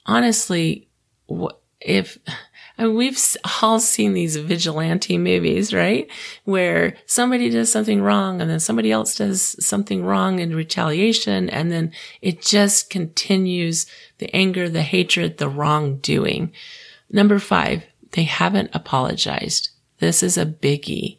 honestly, 0.06 0.90
if 1.80 2.18
and 2.80 2.96
we've 2.96 3.20
all 3.62 3.82
seen 3.82 4.14
these 4.14 4.38
vigilante 4.38 5.18
movies, 5.18 5.74
right? 5.74 6.10
Where 6.46 6.96
somebody 7.06 7.50
does 7.50 7.70
something 7.70 8.02
wrong 8.02 8.40
and 8.40 8.50
then 8.50 8.62
somebody 8.62 8.90
else 8.90 9.18
does 9.18 9.64
something 9.64 10.06
wrong 10.06 10.40
in 10.40 10.56
retaliation. 10.56 11.50
And 11.50 11.74
then 11.74 11.92
it 12.22 12.42
just 12.42 12.90
continues 12.90 13.86
the 14.20 14.34
anger, 14.34 14.70
the 14.70 14.82
hatred, 14.82 15.40
the 15.40 15.50
wrongdoing. 15.50 16.54
Number 17.12 17.38
five, 17.38 17.84
they 18.12 18.24
haven't 18.24 18.70
apologized. 18.74 19.72
This 20.00 20.24
is 20.24 20.38
a 20.38 20.46
biggie. 20.46 21.18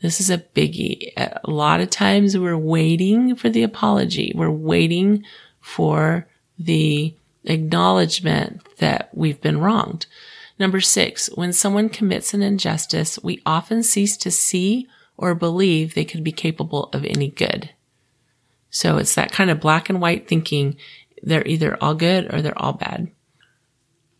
This 0.00 0.20
is 0.20 0.30
a 0.30 0.38
biggie. 0.38 1.12
A 1.18 1.50
lot 1.50 1.82
of 1.82 1.90
times 1.90 2.38
we're 2.38 2.56
waiting 2.56 3.36
for 3.36 3.50
the 3.50 3.62
apology. 3.62 4.32
We're 4.34 4.50
waiting 4.50 5.24
for 5.60 6.26
the 6.58 7.14
acknowledgement 7.44 8.62
that 8.78 9.10
we've 9.12 9.40
been 9.42 9.60
wronged. 9.60 10.06
Number 10.62 10.80
six, 10.80 11.26
when 11.34 11.52
someone 11.52 11.88
commits 11.88 12.34
an 12.34 12.42
injustice, 12.44 13.18
we 13.20 13.42
often 13.44 13.82
cease 13.82 14.16
to 14.18 14.30
see 14.30 14.86
or 15.16 15.34
believe 15.34 15.94
they 15.94 16.04
could 16.04 16.22
be 16.22 16.30
capable 16.30 16.84
of 16.92 17.04
any 17.04 17.30
good. 17.30 17.70
So 18.70 18.98
it's 18.98 19.16
that 19.16 19.32
kind 19.32 19.50
of 19.50 19.58
black 19.58 19.88
and 19.88 20.00
white 20.00 20.28
thinking. 20.28 20.76
They're 21.20 21.44
either 21.44 21.76
all 21.82 21.96
good 21.96 22.32
or 22.32 22.40
they're 22.40 22.56
all 22.56 22.74
bad. 22.74 23.10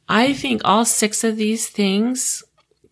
I 0.09 0.33
think 0.33 0.63
all 0.65 0.85
six 0.85 1.23
of 1.23 1.37
these 1.37 1.69
things 1.69 2.43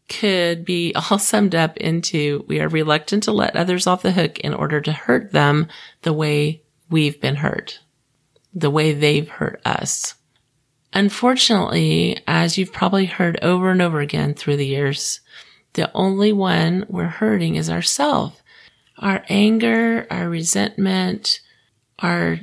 could 0.08 0.64
be 0.64 0.94
all 1.10 1.18
summed 1.18 1.56
up 1.56 1.76
into 1.76 2.44
we 2.46 2.60
are 2.60 2.68
reluctant 2.68 3.24
to 3.24 3.32
let 3.32 3.56
others 3.56 3.88
off 3.88 4.02
the 4.02 4.12
hook 4.12 4.38
in 4.38 4.54
order 4.54 4.80
to 4.80 4.92
hurt 4.92 5.32
them 5.32 5.66
the 6.02 6.12
way 6.12 6.62
we've 6.88 7.20
been 7.20 7.34
hurt, 7.34 7.80
the 8.54 8.70
way 8.70 8.92
they've 8.92 9.28
hurt 9.28 9.60
us. 9.64 10.14
Unfortunately, 10.92 12.18
as 12.26 12.58
you've 12.58 12.72
probably 12.72 13.06
heard 13.06 13.38
over 13.42 13.70
and 13.70 13.80
over 13.80 14.00
again 14.00 14.34
through 14.34 14.56
the 14.56 14.66
years, 14.66 15.20
the 15.74 15.90
only 15.94 16.32
one 16.32 16.84
we're 16.88 17.04
hurting 17.04 17.54
is 17.54 17.70
ourselves. 17.70 18.40
Our 18.98 19.24
anger, 19.28 20.06
our 20.10 20.28
resentment, 20.28 21.40
our 22.00 22.40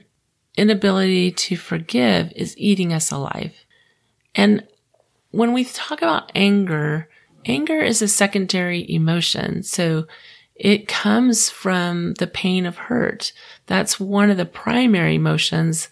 inability 0.56 1.32
to 1.32 1.58
forgive 1.58 2.32
is 2.36 2.58
eating 2.58 2.94
us 2.94 3.12
alive. 3.12 3.54
And 4.34 4.66
when 5.32 5.52
we 5.52 5.66
talk 5.66 6.02
about 6.02 6.32
anger, 6.34 7.10
anger 7.46 7.80
is 7.80 8.02
a 8.02 8.08
secondary 8.08 8.90
emotion. 8.90 9.62
So 9.64 10.08
it 10.56 10.88
comes 10.88 11.50
from 11.50 12.14
the 12.16 12.28
pain 12.28 12.66
of 12.66 12.78
hurt. 12.78 13.34
That's 13.68 14.00
one 14.00 14.32
of 14.32 14.38
the 14.38 14.46
primary 14.46 15.16
emotions 15.16 15.90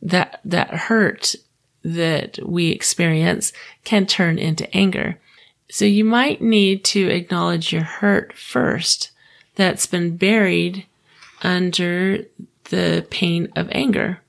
that, 0.00 0.40
that 0.44 0.70
hurt 0.70 1.34
that 1.82 2.38
we 2.44 2.70
experience 2.70 3.52
can 3.84 4.06
turn 4.06 4.38
into 4.38 4.74
anger. 4.76 5.18
So 5.70 5.84
you 5.84 6.04
might 6.04 6.42
need 6.42 6.84
to 6.86 7.08
acknowledge 7.08 7.72
your 7.72 7.84
hurt 7.84 8.32
first 8.32 9.10
that's 9.54 9.86
been 9.86 10.16
buried 10.16 10.86
under 11.42 12.24
the 12.64 13.06
pain 13.10 13.48
of 13.56 13.68
anger 13.72 14.20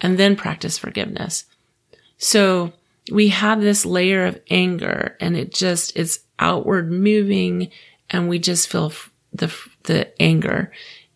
and 0.00 0.18
then 0.18 0.36
practice 0.36 0.78
forgiveness. 0.78 1.44
So 2.16 2.72
we 3.10 3.28
have 3.28 3.60
this 3.60 3.86
layer 3.86 4.26
of 4.26 4.40
anger 4.50 5.16
and 5.20 5.36
it 5.36 5.52
just 5.52 5.96
is 5.96 6.20
outward 6.38 6.90
moving 6.90 7.70
and 8.10 8.28
we 8.28 8.38
just 8.38 8.68
feel 8.68 8.92
the, 9.32 9.54
the 9.84 10.20
anger. 10.20 10.72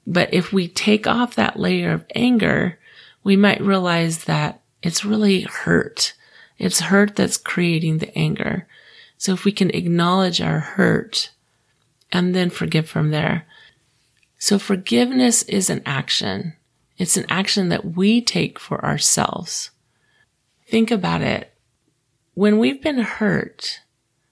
But 0.07 0.33
if 0.33 0.53
we 0.53 0.69
take 0.69 1.07
off 1.07 1.37
that 1.37 1.59
layer 1.59 1.93
of 1.93 2.05
anger, 2.15 2.79
we 3.23 3.37
might 3.37 3.61
realize 3.61 4.25
that 4.25 4.62
it's 4.83 5.05
really 5.05 5.43
hurt. 5.43 6.15
It's 6.59 6.81
hurt 6.81 7.17
that's 7.17 7.37
creating 7.37 7.99
the 7.99 8.17
anger. 8.17 8.67
So 9.17 9.33
if 9.33 9.45
we 9.45 9.53
can 9.53 9.71
acknowledge 9.71 10.41
our 10.41 10.59
hurt 10.59 11.31
and 12.11 12.35
then 12.35 12.51
forgive 12.51 12.89
from 12.89 13.11
there. 13.11 13.47
So 14.39 14.59
forgiveness 14.59 15.43
is 15.45 15.71
an 15.71 15.83
action. 15.87 16.55
It's 16.99 17.17
an 17.17 17.27
action 17.29 17.69
that 17.71 17.97
we 17.97 18.21
take 18.21 18.59
for 18.59 18.85
ourselves. 18.85 19.71
Think 20.69 20.91
about 20.91 21.23
it. 21.23 21.53
When 22.35 22.59
we've 22.59 22.83
been 22.83 22.99
hurt, 22.99 23.81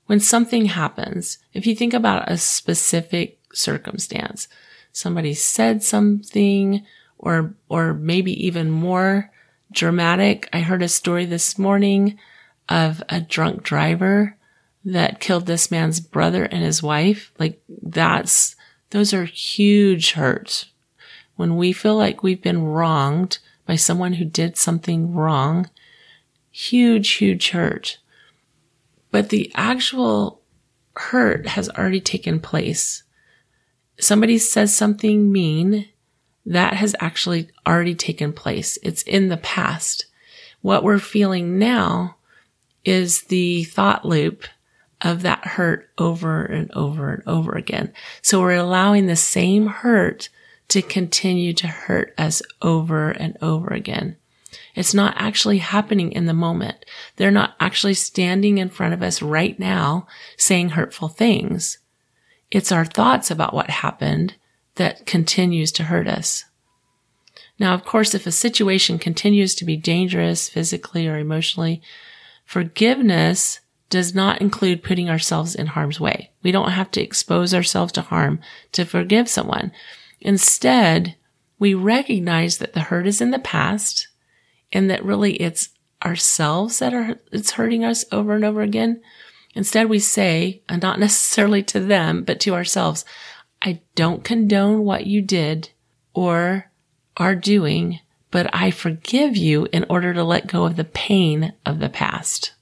when 0.06 0.20
something 0.20 0.66
happens, 0.66 1.38
if 1.52 1.66
you 1.66 1.74
think 1.74 1.94
about 1.94 2.30
a 2.30 2.36
specific 2.36 3.38
circumstance, 3.52 4.48
somebody 4.92 5.34
said 5.34 5.82
something 5.82 6.84
or, 7.18 7.54
or 7.68 7.94
maybe 7.94 8.46
even 8.46 8.70
more 8.70 9.30
dramatic. 9.72 10.48
I 10.52 10.60
heard 10.60 10.82
a 10.82 10.88
story 10.88 11.24
this 11.24 11.58
morning 11.58 12.18
of 12.68 13.02
a 13.08 13.20
drunk 13.20 13.62
driver 13.62 14.36
that 14.84 15.20
killed 15.20 15.46
this 15.46 15.70
man's 15.70 16.00
brother 16.00 16.44
and 16.44 16.62
his 16.62 16.82
wife. 16.82 17.32
Like 17.38 17.62
that's, 17.68 18.56
those 18.90 19.12
are 19.12 19.24
huge 19.24 20.12
hurts. 20.12 20.66
When 21.36 21.56
we 21.56 21.72
feel 21.72 21.96
like 21.96 22.22
we've 22.22 22.42
been 22.42 22.64
wronged 22.64 23.38
by 23.66 23.76
someone 23.76 24.14
who 24.14 24.24
did 24.24 24.56
something 24.56 25.14
wrong, 25.14 25.70
huge, 26.50 27.10
huge 27.12 27.50
hurt. 27.50 27.98
But 29.10 29.28
the 29.28 29.50
actual 29.54 30.40
hurt 30.96 31.46
has 31.48 31.68
already 31.70 32.00
taken 32.00 32.40
place. 32.40 33.02
Somebody 33.98 34.38
says 34.38 34.74
something 34.74 35.30
mean 35.30 35.88
that 36.50 36.74
has 36.74 36.96
actually 36.98 37.48
already 37.64 37.94
taken 37.94 38.32
place. 38.32 38.76
It's 38.82 39.02
in 39.02 39.28
the 39.28 39.36
past. 39.36 40.06
What 40.62 40.82
we're 40.82 40.98
feeling 40.98 41.60
now 41.60 42.16
is 42.84 43.22
the 43.22 43.64
thought 43.64 44.04
loop 44.04 44.44
of 45.00 45.22
that 45.22 45.46
hurt 45.46 45.90
over 45.96 46.44
and 46.44 46.68
over 46.72 47.14
and 47.14 47.22
over 47.26 47.52
again. 47.52 47.92
So 48.20 48.40
we're 48.40 48.56
allowing 48.56 49.06
the 49.06 49.14
same 49.14 49.68
hurt 49.68 50.28
to 50.68 50.82
continue 50.82 51.52
to 51.54 51.68
hurt 51.68 52.12
us 52.18 52.42
over 52.60 53.10
and 53.10 53.38
over 53.40 53.68
again. 53.68 54.16
It's 54.74 54.92
not 54.92 55.14
actually 55.16 55.58
happening 55.58 56.10
in 56.10 56.26
the 56.26 56.34
moment. 56.34 56.84
They're 57.14 57.30
not 57.30 57.54
actually 57.60 57.94
standing 57.94 58.58
in 58.58 58.70
front 58.70 58.92
of 58.92 59.02
us 59.04 59.22
right 59.22 59.56
now 59.56 60.08
saying 60.36 60.70
hurtful 60.70 61.08
things. 61.08 61.78
It's 62.50 62.72
our 62.72 62.84
thoughts 62.84 63.30
about 63.30 63.54
what 63.54 63.70
happened 63.70 64.34
that 64.76 65.06
continues 65.06 65.72
to 65.72 65.84
hurt 65.84 66.06
us. 66.06 66.44
Now, 67.58 67.74
of 67.74 67.84
course, 67.84 68.14
if 68.14 68.26
a 68.26 68.32
situation 68.32 68.98
continues 68.98 69.54
to 69.56 69.64
be 69.64 69.76
dangerous 69.76 70.48
physically 70.48 71.06
or 71.06 71.18
emotionally, 71.18 71.82
forgiveness 72.44 73.60
does 73.90 74.14
not 74.14 74.40
include 74.40 74.82
putting 74.82 75.10
ourselves 75.10 75.54
in 75.54 75.66
harm's 75.66 76.00
way. 76.00 76.30
We 76.42 76.52
don't 76.52 76.70
have 76.70 76.90
to 76.92 77.02
expose 77.02 77.52
ourselves 77.52 77.92
to 77.92 78.02
harm 78.02 78.40
to 78.72 78.84
forgive 78.84 79.28
someone. 79.28 79.72
Instead, 80.20 81.16
we 81.58 81.74
recognize 81.74 82.58
that 82.58 82.72
the 82.72 82.80
hurt 82.80 83.06
is 83.06 83.20
in 83.20 83.32
the 83.32 83.38
past 83.38 84.08
and 84.72 84.88
that 84.88 85.04
really 85.04 85.34
it's 85.34 85.70
ourselves 86.02 86.78
that 86.78 86.94
are, 86.94 87.16
it's 87.30 87.52
hurting 87.52 87.84
us 87.84 88.04
over 88.10 88.34
and 88.34 88.44
over 88.44 88.62
again. 88.62 89.02
Instead, 89.54 89.90
we 89.90 89.98
say, 89.98 90.62
and 90.68 90.80
not 90.80 91.00
necessarily 91.00 91.62
to 91.64 91.80
them, 91.80 92.22
but 92.22 92.40
to 92.40 92.54
ourselves, 92.54 93.04
I 93.62 93.80
don't 93.94 94.24
condone 94.24 94.84
what 94.84 95.06
you 95.06 95.20
did 95.20 95.70
or 96.14 96.70
are 97.16 97.34
doing, 97.34 98.00
but 98.30 98.48
I 98.54 98.70
forgive 98.70 99.36
you 99.36 99.68
in 99.72 99.84
order 99.88 100.14
to 100.14 100.24
let 100.24 100.46
go 100.46 100.64
of 100.64 100.76
the 100.76 100.84
pain 100.84 101.52
of 101.66 101.78
the 101.78 101.88
past. 101.88 102.52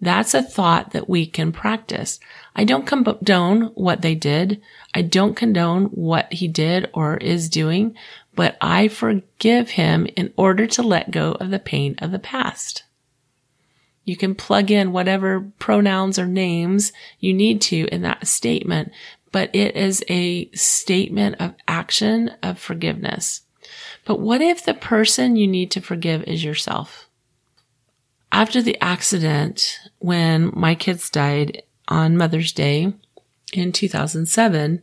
That's 0.00 0.32
a 0.32 0.42
thought 0.42 0.92
that 0.92 1.10
we 1.10 1.26
can 1.26 1.52
practice. 1.52 2.20
I 2.56 2.64
don't 2.64 2.86
condone 2.86 3.64
what 3.74 4.00
they 4.00 4.14
did. 4.14 4.62
I 4.94 5.02
don't 5.02 5.36
condone 5.36 5.86
what 5.86 6.32
he 6.32 6.48
did 6.48 6.88
or 6.94 7.18
is 7.18 7.50
doing, 7.50 7.94
but 8.34 8.56
I 8.62 8.88
forgive 8.88 9.70
him 9.70 10.06
in 10.16 10.32
order 10.36 10.66
to 10.68 10.82
let 10.82 11.10
go 11.10 11.32
of 11.32 11.50
the 11.50 11.58
pain 11.58 11.96
of 11.98 12.12
the 12.12 12.18
past. 12.18 12.84
You 14.04 14.16
can 14.16 14.34
plug 14.34 14.70
in 14.70 14.92
whatever 14.92 15.52
pronouns 15.58 16.18
or 16.18 16.26
names 16.26 16.92
you 17.18 17.34
need 17.34 17.60
to 17.62 17.86
in 17.92 18.00
that 18.02 18.26
statement, 18.26 18.90
but 19.32 19.54
it 19.54 19.76
is 19.76 20.04
a 20.08 20.50
statement 20.52 21.36
of 21.40 21.54
action 21.68 22.32
of 22.42 22.58
forgiveness. 22.58 23.42
But 24.04 24.20
what 24.20 24.40
if 24.40 24.64
the 24.64 24.74
person 24.74 25.36
you 25.36 25.46
need 25.46 25.70
to 25.72 25.80
forgive 25.80 26.24
is 26.24 26.42
yourself? 26.42 27.08
After 28.32 28.62
the 28.62 28.80
accident, 28.80 29.78
when 29.98 30.50
my 30.54 30.74
kids 30.74 31.10
died 31.10 31.62
on 31.88 32.16
Mother's 32.16 32.52
Day 32.52 32.92
in 33.52 33.72
2007, 33.72 34.82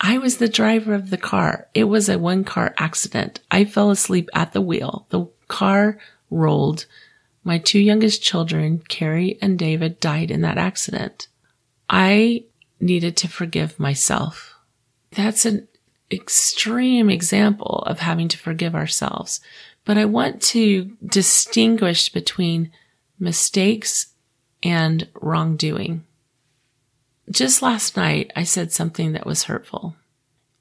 I 0.00 0.18
was 0.18 0.36
the 0.36 0.48
driver 0.48 0.94
of 0.94 1.10
the 1.10 1.16
car. 1.16 1.68
It 1.72 1.84
was 1.84 2.08
a 2.08 2.18
one 2.18 2.44
car 2.44 2.74
accident. 2.78 3.40
I 3.50 3.64
fell 3.64 3.90
asleep 3.90 4.28
at 4.34 4.52
the 4.52 4.60
wheel. 4.60 5.06
The 5.10 5.26
car 5.48 5.98
rolled. 6.30 6.86
My 7.42 7.58
two 7.58 7.78
youngest 7.78 8.22
children, 8.22 8.82
Carrie 8.88 9.38
and 9.40 9.58
David, 9.58 10.00
died 10.00 10.30
in 10.30 10.42
that 10.42 10.58
accident. 10.58 11.28
I 11.88 12.44
needed 12.84 13.16
to 13.16 13.28
forgive 13.28 13.80
myself. 13.80 14.54
That's 15.10 15.44
an 15.44 15.66
extreme 16.12 17.10
example 17.10 17.82
of 17.86 18.00
having 18.00 18.28
to 18.28 18.38
forgive 18.38 18.74
ourselves. 18.74 19.40
But 19.84 19.98
I 19.98 20.04
want 20.04 20.40
to 20.42 20.96
distinguish 21.04 22.10
between 22.10 22.70
mistakes 23.18 24.12
and 24.62 25.08
wrongdoing. 25.20 26.04
Just 27.30 27.62
last 27.62 27.96
night, 27.96 28.30
I 28.36 28.44
said 28.44 28.70
something 28.70 29.12
that 29.12 29.26
was 29.26 29.44
hurtful. 29.44 29.96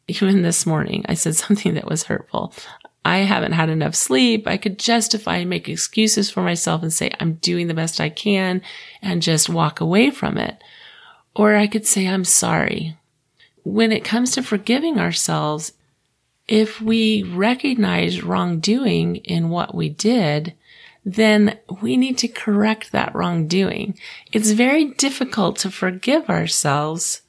Even 0.08 0.42
this 0.42 0.66
morning, 0.66 1.06
I 1.08 1.14
said 1.14 1.36
something 1.38 1.74
that 1.76 1.90
was 1.90 2.04
hurtful. 2.04 2.54
I 3.06 3.18
haven't 3.20 3.52
had 3.52 3.70
enough 3.70 3.96
sleep. 3.96 4.48
I 4.48 4.56
could 4.56 4.80
justify 4.80 5.38
and 5.38 5.50
make 5.50 5.68
excuses 5.68 6.30
for 6.30 6.42
myself 6.42 6.84
and 6.84 6.94
say, 6.94 7.12
I'm 7.20 7.34
doing 7.34 7.68
the 7.68 7.74
best 7.74 8.00
I 8.00 8.08
can 8.08 8.62
and 9.02 9.22
just 9.22 9.50
walk 9.50 9.82
away 9.82 10.10
from 10.10 10.38
it. 10.38 10.62
Or 11.36 11.56
I 11.56 11.68
could 11.68 11.86
say, 11.86 12.08
I'm 12.08 12.26
sorry 12.26 12.96
when 13.64 13.92
it 13.92 14.04
comes 14.04 14.32
to 14.32 14.44
forgiving 14.44 15.00
ourselves, 15.00 15.74
if 16.48 16.82
we 16.82 17.24
recognize 17.24 18.22
wrongdoing 18.22 19.18
in 19.18 19.50
what 19.50 19.74
we 19.74 19.90
did, 19.90 20.54
then 21.06 21.58
we 21.82 21.98
need 21.98 22.18
to 22.18 22.28
correct 22.28 22.92
that 22.92 23.16
wrongdoing. 23.16 23.98
It's 24.32 24.52
very 24.52 24.94
difficult 24.94 25.58
to 25.60 25.72
forgive 25.72 26.30
ourselves 26.30 27.22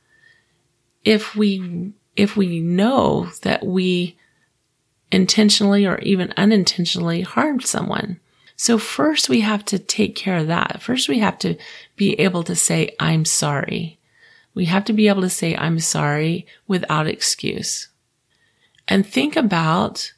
if 1.04 1.34
we, 1.36 1.92
if 2.16 2.36
we 2.36 2.60
know 2.60 3.30
that 3.42 3.64
we 3.64 4.16
intentionally 5.12 5.86
or 5.86 5.98
even 6.00 6.34
unintentionally 6.36 7.22
harmed 7.22 7.64
someone. 7.64 8.18
So 8.56 8.78
first 8.78 9.28
we 9.28 9.40
have 9.40 9.64
to 9.66 9.78
take 9.78 10.14
care 10.14 10.36
of 10.36 10.46
that. 10.46 10.80
First 10.80 11.08
we 11.08 11.18
have 11.18 11.38
to 11.40 11.56
be 11.96 12.14
able 12.20 12.42
to 12.44 12.54
say, 12.54 12.94
I'm 13.00 13.24
sorry. 13.24 13.98
We 14.54 14.66
have 14.66 14.84
to 14.84 14.92
be 14.92 15.08
able 15.08 15.22
to 15.22 15.30
say, 15.30 15.56
I'm 15.56 15.80
sorry 15.80 16.46
without 16.68 17.08
excuse 17.08 17.88
and 18.88 19.06
think 19.06 19.36
about 19.36 20.12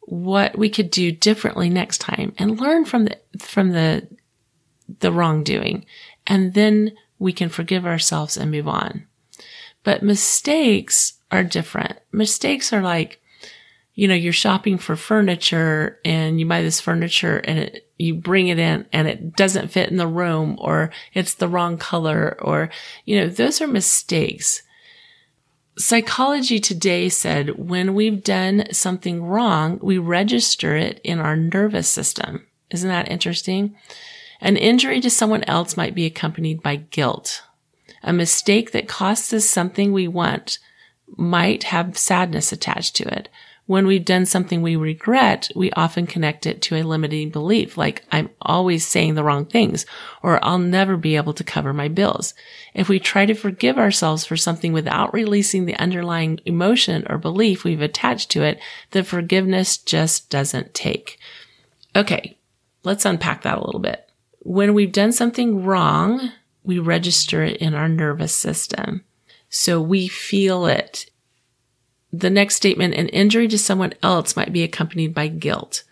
what 0.00 0.56
we 0.56 0.70
could 0.70 0.90
do 0.90 1.12
differently 1.12 1.68
next 1.68 1.98
time 1.98 2.32
and 2.38 2.60
learn 2.60 2.84
from 2.84 3.04
the, 3.04 3.18
from 3.38 3.70
the, 3.70 4.06
the 5.00 5.12
wrongdoing. 5.12 5.84
And 6.26 6.54
then 6.54 6.92
we 7.18 7.32
can 7.32 7.48
forgive 7.48 7.86
ourselves 7.86 8.36
and 8.36 8.50
move 8.50 8.68
on. 8.68 9.06
But 9.82 10.02
mistakes 10.02 11.14
are 11.30 11.44
different. 11.44 11.98
Mistakes 12.12 12.72
are 12.72 12.82
like, 12.82 13.20
you 13.96 14.06
know, 14.06 14.14
you're 14.14 14.32
shopping 14.32 14.76
for 14.76 14.94
furniture 14.94 15.98
and 16.04 16.38
you 16.38 16.46
buy 16.46 16.60
this 16.60 16.80
furniture 16.80 17.38
and 17.38 17.58
it, 17.58 17.90
you 17.98 18.14
bring 18.14 18.48
it 18.48 18.58
in 18.58 18.86
and 18.92 19.08
it 19.08 19.34
doesn't 19.34 19.68
fit 19.68 19.90
in 19.90 19.96
the 19.96 20.06
room 20.06 20.54
or 20.60 20.90
it's 21.14 21.34
the 21.34 21.48
wrong 21.48 21.78
color 21.78 22.36
or, 22.42 22.68
you 23.06 23.18
know, 23.18 23.26
those 23.26 23.62
are 23.62 23.66
mistakes. 23.66 24.62
Psychology 25.78 26.60
today 26.60 27.08
said 27.08 27.58
when 27.58 27.94
we've 27.94 28.22
done 28.22 28.66
something 28.70 29.24
wrong, 29.24 29.78
we 29.82 29.96
register 29.96 30.76
it 30.76 31.00
in 31.02 31.18
our 31.18 31.34
nervous 31.34 31.88
system. 31.88 32.46
Isn't 32.70 32.90
that 32.90 33.10
interesting? 33.10 33.76
An 34.42 34.58
injury 34.58 35.00
to 35.00 35.08
someone 35.08 35.44
else 35.44 35.74
might 35.74 35.94
be 35.94 36.04
accompanied 36.04 36.62
by 36.62 36.76
guilt. 36.76 37.42
A 38.02 38.12
mistake 38.12 38.72
that 38.72 38.88
costs 38.88 39.32
us 39.32 39.46
something 39.46 39.90
we 39.90 40.06
want 40.06 40.58
might 41.16 41.64
have 41.64 41.96
sadness 41.96 42.52
attached 42.52 42.94
to 42.96 43.04
it. 43.08 43.30
When 43.66 43.88
we've 43.88 44.04
done 44.04 44.26
something 44.26 44.62
we 44.62 44.76
regret, 44.76 45.50
we 45.56 45.72
often 45.72 46.06
connect 46.06 46.46
it 46.46 46.62
to 46.62 46.76
a 46.76 46.84
limiting 46.84 47.30
belief, 47.30 47.76
like 47.76 48.04
I'm 48.12 48.30
always 48.40 48.86
saying 48.86 49.14
the 49.14 49.24
wrong 49.24 49.44
things, 49.44 49.84
or 50.22 50.42
I'll 50.44 50.60
never 50.60 50.96
be 50.96 51.16
able 51.16 51.32
to 51.34 51.42
cover 51.42 51.72
my 51.72 51.88
bills. 51.88 52.32
If 52.74 52.88
we 52.88 53.00
try 53.00 53.26
to 53.26 53.34
forgive 53.34 53.76
ourselves 53.76 54.24
for 54.24 54.36
something 54.36 54.72
without 54.72 55.12
releasing 55.12 55.64
the 55.64 55.74
underlying 55.76 56.38
emotion 56.44 57.04
or 57.10 57.18
belief 57.18 57.64
we've 57.64 57.82
attached 57.82 58.30
to 58.30 58.44
it, 58.44 58.60
the 58.92 59.02
forgiveness 59.02 59.78
just 59.78 60.30
doesn't 60.30 60.72
take. 60.72 61.18
Okay, 61.96 62.38
let's 62.84 63.04
unpack 63.04 63.42
that 63.42 63.58
a 63.58 63.64
little 63.64 63.80
bit. 63.80 64.08
When 64.40 64.74
we've 64.74 64.92
done 64.92 65.10
something 65.10 65.64
wrong, 65.64 66.30
we 66.62 66.78
register 66.78 67.42
it 67.42 67.56
in 67.56 67.74
our 67.74 67.88
nervous 67.88 68.32
system. 68.32 69.02
So 69.48 69.80
we 69.80 70.06
feel 70.06 70.66
it 70.66 71.10
the 72.12 72.30
next 72.30 72.56
statement, 72.56 72.94
an 72.94 73.08
injury 73.08 73.48
to 73.48 73.58
someone 73.58 73.94
else 74.02 74.36
might 74.36 74.52
be 74.52 74.62
accompanied 74.62 75.14
by 75.14 75.28
guilt. 75.28 75.82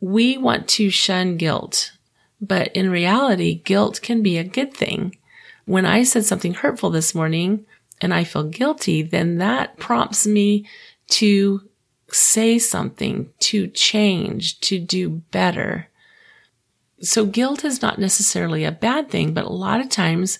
We 0.00 0.38
want 0.38 0.68
to 0.68 0.90
shun 0.90 1.36
guilt, 1.36 1.92
but 2.40 2.72
in 2.72 2.90
reality, 2.90 3.54
guilt 3.54 4.00
can 4.02 4.22
be 4.22 4.38
a 4.38 4.44
good 4.44 4.72
thing. 4.72 5.16
When 5.66 5.84
I 5.84 6.04
said 6.04 6.24
something 6.24 6.54
hurtful 6.54 6.90
this 6.90 7.14
morning 7.14 7.66
and 8.00 8.14
I 8.14 8.24
feel 8.24 8.44
guilty, 8.44 9.02
then 9.02 9.38
that 9.38 9.76
prompts 9.78 10.26
me 10.26 10.66
to 11.08 11.68
say 12.08 12.58
something, 12.58 13.30
to 13.40 13.68
change, 13.68 14.60
to 14.60 14.78
do 14.78 15.08
better. 15.30 15.88
So 17.00 17.24
guilt 17.26 17.64
is 17.64 17.82
not 17.82 17.98
necessarily 17.98 18.64
a 18.64 18.72
bad 18.72 19.10
thing, 19.10 19.34
but 19.34 19.44
a 19.44 19.50
lot 19.50 19.80
of 19.80 19.88
times 19.88 20.38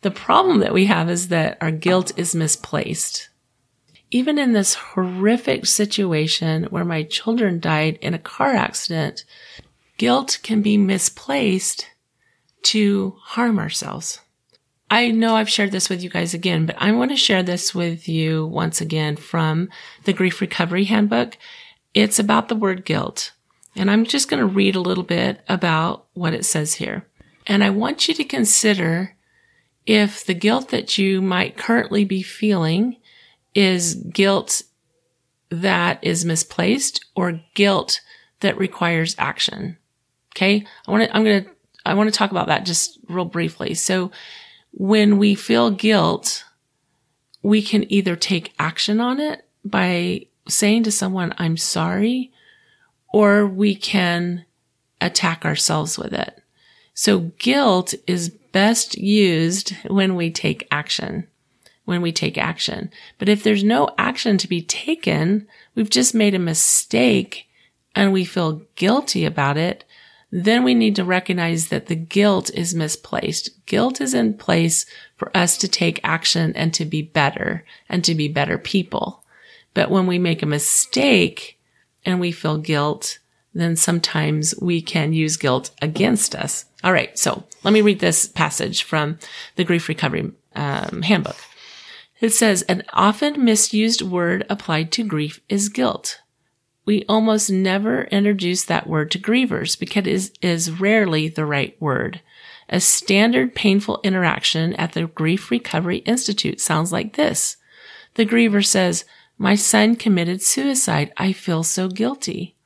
the 0.00 0.10
problem 0.10 0.60
that 0.60 0.74
we 0.74 0.86
have 0.86 1.10
is 1.10 1.28
that 1.28 1.58
our 1.60 1.70
guilt 1.70 2.12
is 2.16 2.34
misplaced 2.34 3.28
even 4.10 4.38
in 4.38 4.52
this 4.52 4.74
horrific 4.74 5.66
situation 5.66 6.64
where 6.64 6.84
my 6.84 7.02
children 7.02 7.60
died 7.60 7.98
in 8.00 8.14
a 8.14 8.18
car 8.18 8.52
accident, 8.54 9.24
guilt 9.96 10.38
can 10.42 10.62
be 10.62 10.76
misplaced 10.76 11.86
to 12.62 13.16
harm 13.20 13.58
ourselves. 13.58 14.20
I 14.90 15.10
know 15.10 15.36
I've 15.36 15.50
shared 15.50 15.72
this 15.72 15.90
with 15.90 16.02
you 16.02 16.08
guys 16.08 16.32
again, 16.32 16.64
but 16.64 16.76
I 16.78 16.92
want 16.92 17.10
to 17.10 17.16
share 17.16 17.42
this 17.42 17.74
with 17.74 18.08
you 18.08 18.46
once 18.46 18.80
again 18.80 19.16
from 19.16 19.68
the 20.04 20.14
Grief 20.14 20.40
Recovery 20.40 20.84
Handbook. 20.84 21.36
It's 21.92 22.18
about 22.18 22.48
the 22.48 22.56
word 22.56 22.86
guilt. 22.86 23.32
And 23.76 23.90
I'm 23.90 24.04
just 24.04 24.30
going 24.30 24.40
to 24.40 24.46
read 24.46 24.74
a 24.74 24.80
little 24.80 25.04
bit 25.04 25.42
about 25.48 26.06
what 26.14 26.32
it 26.32 26.46
says 26.46 26.74
here. 26.74 27.06
And 27.46 27.62
I 27.62 27.70
want 27.70 28.08
you 28.08 28.14
to 28.14 28.24
consider 28.24 29.14
if 29.86 30.24
the 30.24 30.34
guilt 30.34 30.70
that 30.70 30.96
you 30.96 31.20
might 31.20 31.56
currently 31.56 32.04
be 32.04 32.22
feeling 32.22 32.96
is 33.54 33.94
guilt 33.94 34.62
that 35.50 35.98
is 36.02 36.24
misplaced 36.24 37.04
or 37.14 37.40
guilt 37.54 38.00
that 38.40 38.58
requires 38.58 39.14
action. 39.18 39.76
Okay. 40.36 40.64
I 40.86 40.90
want 40.90 41.04
to, 41.04 41.16
I'm 41.16 41.24
going 41.24 41.44
to, 41.44 41.50
I 41.84 41.94
want 41.94 42.12
to 42.12 42.16
talk 42.16 42.30
about 42.30 42.48
that 42.48 42.66
just 42.66 42.98
real 43.08 43.24
briefly. 43.24 43.74
So 43.74 44.10
when 44.72 45.18
we 45.18 45.34
feel 45.34 45.70
guilt, 45.70 46.44
we 47.42 47.62
can 47.62 47.90
either 47.90 48.14
take 48.14 48.52
action 48.58 49.00
on 49.00 49.20
it 49.20 49.46
by 49.64 50.26
saying 50.48 50.84
to 50.84 50.92
someone, 50.92 51.34
I'm 51.38 51.56
sorry, 51.56 52.32
or 53.12 53.46
we 53.46 53.74
can 53.74 54.44
attack 55.00 55.44
ourselves 55.44 55.98
with 55.98 56.12
it. 56.12 56.42
So 56.94 57.30
guilt 57.38 57.94
is 58.06 58.30
best 58.52 58.98
used 58.98 59.74
when 59.86 60.14
we 60.14 60.30
take 60.30 60.66
action 60.70 61.28
when 61.88 62.02
we 62.02 62.12
take 62.12 62.36
action. 62.36 62.90
But 63.16 63.30
if 63.30 63.42
there's 63.42 63.64
no 63.64 63.88
action 63.96 64.36
to 64.36 64.46
be 64.46 64.60
taken, 64.60 65.48
we've 65.74 65.88
just 65.88 66.14
made 66.14 66.34
a 66.34 66.38
mistake 66.38 67.48
and 67.94 68.12
we 68.12 68.26
feel 68.26 68.60
guilty 68.74 69.24
about 69.24 69.56
it, 69.56 69.84
then 70.30 70.64
we 70.64 70.74
need 70.74 70.96
to 70.96 71.04
recognize 71.04 71.68
that 71.68 71.86
the 71.86 71.94
guilt 71.94 72.50
is 72.52 72.74
misplaced. 72.74 73.64
Guilt 73.64 74.02
is 74.02 74.12
in 74.12 74.34
place 74.34 74.84
for 75.16 75.34
us 75.34 75.56
to 75.56 75.66
take 75.66 75.98
action 76.04 76.52
and 76.54 76.74
to 76.74 76.84
be 76.84 77.00
better 77.00 77.64
and 77.88 78.04
to 78.04 78.14
be 78.14 78.28
better 78.28 78.58
people. 78.58 79.24
But 79.72 79.90
when 79.90 80.06
we 80.06 80.18
make 80.18 80.42
a 80.42 80.46
mistake 80.46 81.58
and 82.04 82.20
we 82.20 82.32
feel 82.32 82.58
guilt, 82.58 83.18
then 83.54 83.76
sometimes 83.76 84.54
we 84.60 84.82
can 84.82 85.14
use 85.14 85.38
guilt 85.38 85.70
against 85.80 86.34
us. 86.34 86.66
All 86.84 86.92
right. 86.92 87.18
So 87.18 87.44
let 87.64 87.72
me 87.72 87.80
read 87.80 88.00
this 88.00 88.28
passage 88.28 88.82
from 88.82 89.18
the 89.56 89.64
grief 89.64 89.88
recovery 89.88 90.32
um, 90.54 91.00
handbook. 91.00 91.36
It 92.20 92.30
says 92.30 92.62
an 92.62 92.82
often 92.92 93.44
misused 93.44 94.02
word 94.02 94.44
applied 94.50 94.90
to 94.92 95.04
grief 95.04 95.40
is 95.48 95.68
guilt. 95.68 96.20
We 96.84 97.04
almost 97.08 97.50
never 97.50 98.04
introduce 98.04 98.64
that 98.64 98.86
word 98.86 99.10
to 99.10 99.18
grievers 99.18 99.78
because 99.78 100.06
it 100.06 100.38
is 100.40 100.80
rarely 100.80 101.28
the 101.28 101.44
right 101.44 101.76
word. 101.80 102.22
A 102.68 102.80
standard 102.80 103.54
painful 103.54 104.00
interaction 104.02 104.74
at 104.74 104.92
the 104.92 105.06
Grief 105.06 105.50
Recovery 105.50 105.98
Institute 105.98 106.60
sounds 106.60 106.92
like 106.92 107.14
this. 107.14 107.56
The 108.14 108.26
griever 108.26 108.64
says, 108.64 109.04
my 109.38 109.54
son 109.54 109.96
committed 109.96 110.42
suicide. 110.42 111.12
I 111.16 111.32
feel 111.32 111.62
so 111.62 111.88
guilty. 111.88 112.56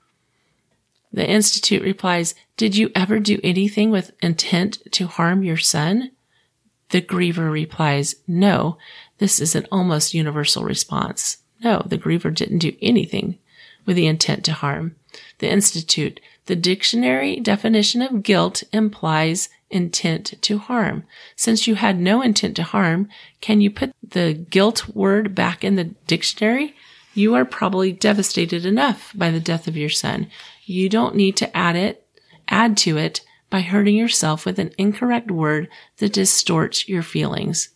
The 1.12 1.28
Institute 1.28 1.82
replies, 1.82 2.34
did 2.56 2.74
you 2.76 2.90
ever 2.94 3.20
do 3.20 3.38
anything 3.44 3.90
with 3.90 4.12
intent 4.22 4.78
to 4.92 5.06
harm 5.06 5.42
your 5.42 5.58
son? 5.58 6.12
The 6.88 7.02
griever 7.02 7.50
replies, 7.50 8.16
no, 8.26 8.78
this 9.22 9.38
is 9.38 9.54
an 9.54 9.68
almost 9.70 10.14
universal 10.14 10.64
response. 10.64 11.38
No, 11.62 11.84
the 11.86 11.96
griever 11.96 12.34
didn't 12.34 12.58
do 12.58 12.76
anything 12.82 13.38
with 13.86 13.94
the 13.94 14.08
intent 14.08 14.44
to 14.46 14.52
harm. 14.52 14.96
The 15.38 15.48
Institute, 15.48 16.18
the 16.46 16.56
dictionary 16.56 17.38
definition 17.38 18.02
of 18.02 18.24
guilt 18.24 18.64
implies 18.72 19.48
intent 19.70 20.34
to 20.42 20.58
harm. 20.58 21.04
Since 21.36 21.68
you 21.68 21.76
had 21.76 22.00
no 22.00 22.20
intent 22.20 22.56
to 22.56 22.64
harm, 22.64 23.08
can 23.40 23.60
you 23.60 23.70
put 23.70 23.92
the 24.02 24.34
guilt 24.34 24.88
word 24.88 25.36
back 25.36 25.62
in 25.62 25.76
the 25.76 25.84
dictionary? 25.84 26.74
You 27.14 27.36
are 27.36 27.44
probably 27.44 27.92
devastated 27.92 28.66
enough 28.66 29.12
by 29.14 29.30
the 29.30 29.38
death 29.38 29.68
of 29.68 29.76
your 29.76 29.90
son. 29.90 30.28
You 30.64 30.88
don't 30.88 31.14
need 31.14 31.36
to 31.36 31.56
add 31.56 31.76
it, 31.76 32.04
add 32.48 32.76
to 32.78 32.96
it 32.98 33.20
by 33.50 33.60
hurting 33.60 33.94
yourself 33.94 34.44
with 34.44 34.58
an 34.58 34.72
incorrect 34.78 35.30
word 35.30 35.68
that 35.98 36.12
distorts 36.12 36.88
your 36.88 37.04
feelings. 37.04 37.68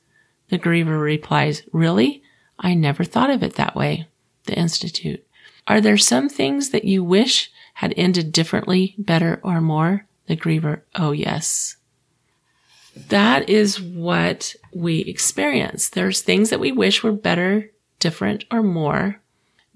The 0.49 0.59
griever 0.59 1.01
replies, 1.01 1.63
Really? 1.73 2.23
I 2.59 2.75
never 2.75 3.05
thought 3.05 3.31
of 3.31 3.43
it 3.43 3.55
that 3.55 3.77
way. 3.77 4.09
The 4.45 4.59
Institute. 4.59 5.27
Are 5.67 5.81
there 5.81 5.99
some 5.99 6.29
things 6.29 6.71
that 6.71 6.85
you 6.85 7.03
wish 7.03 7.51
had 7.75 7.93
ended 7.97 8.33
differently, 8.33 8.95
better, 8.99 9.41
or 9.43 9.61
more? 9.61 10.07
The 10.27 10.37
griever. 10.37 10.83
Oh, 10.95 11.13
yes. 11.13 11.77
That 12.97 13.49
is 13.51 13.81
what 13.81 14.55
we 14.73 15.01
experience. 15.01 15.89
There's 15.89 16.23
things 16.23 16.51
that 16.51 16.61
we 16.61 16.73
wish 16.73 17.03
were 17.03 17.13
better, 17.13 17.71
different, 17.99 18.45
or 18.51 18.63
more, 18.63 19.21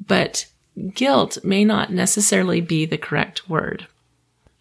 but 0.04 0.46
guilt 0.94 1.44
may 1.44 1.64
not 1.64 1.92
necessarily 1.92 2.60
be 2.60 2.86
the 2.86 2.96
correct 2.96 3.48
word. 3.48 3.86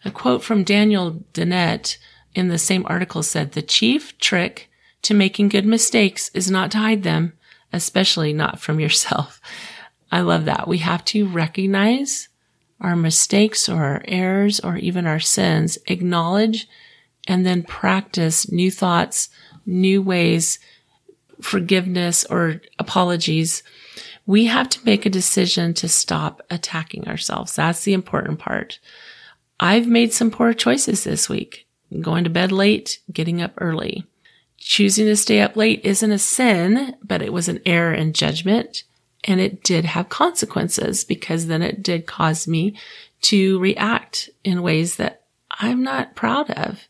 A 0.04 0.10
quote 0.10 0.42
from 0.42 0.64
Daniel 0.64 1.22
Dennett 1.32 1.96
in 2.34 2.48
the 2.48 2.58
same 2.58 2.84
article 2.86 3.22
said, 3.22 3.52
the 3.52 3.62
chief 3.62 4.18
trick 4.18 4.69
to 5.02 5.14
making 5.14 5.48
good 5.48 5.66
mistakes 5.66 6.30
is 6.34 6.50
not 6.50 6.70
to 6.72 6.78
hide 6.78 7.02
them, 7.02 7.32
especially 7.72 8.32
not 8.32 8.60
from 8.60 8.80
yourself. 8.80 9.40
I 10.12 10.20
love 10.20 10.44
that. 10.46 10.66
We 10.66 10.78
have 10.78 11.04
to 11.06 11.28
recognize 11.28 12.28
our 12.80 12.96
mistakes 12.96 13.68
or 13.68 13.84
our 13.84 14.02
errors 14.06 14.58
or 14.60 14.76
even 14.76 15.06
our 15.06 15.20
sins, 15.20 15.78
acknowledge 15.86 16.66
and 17.28 17.46
then 17.46 17.62
practice 17.62 18.50
new 18.50 18.70
thoughts, 18.70 19.28
new 19.66 20.02
ways, 20.02 20.58
forgiveness 21.40 22.24
or 22.24 22.60
apologies, 22.78 23.62
we 24.26 24.46
have 24.46 24.68
to 24.70 24.84
make 24.84 25.06
a 25.06 25.10
decision 25.10 25.74
to 25.74 25.88
stop 25.88 26.42
attacking 26.50 27.08
ourselves. 27.08 27.56
That's 27.56 27.84
the 27.84 27.92
important 27.92 28.38
part. 28.38 28.78
I've 29.58 29.86
made 29.86 30.12
some 30.12 30.30
poor 30.30 30.52
choices 30.52 31.04
this 31.04 31.28
week. 31.28 31.66
Going 32.00 32.24
to 32.24 32.30
bed 32.30 32.52
late, 32.52 33.00
getting 33.12 33.42
up 33.42 33.52
early. 33.58 34.06
Choosing 34.60 35.06
to 35.06 35.16
stay 35.16 35.40
up 35.40 35.56
late 35.56 35.80
isn't 35.84 36.12
a 36.12 36.18
sin, 36.18 36.94
but 37.02 37.22
it 37.22 37.32
was 37.32 37.48
an 37.48 37.60
error 37.64 37.94
in 37.94 38.12
judgment. 38.12 38.84
And 39.24 39.40
it 39.40 39.62
did 39.62 39.84
have 39.86 40.08
consequences 40.08 41.02
because 41.02 41.46
then 41.46 41.62
it 41.62 41.82
did 41.82 42.06
cause 42.06 42.46
me 42.46 42.76
to 43.22 43.58
react 43.58 44.30
in 44.44 44.62
ways 44.62 44.96
that 44.96 45.22
I'm 45.50 45.82
not 45.82 46.14
proud 46.14 46.50
of. 46.50 46.88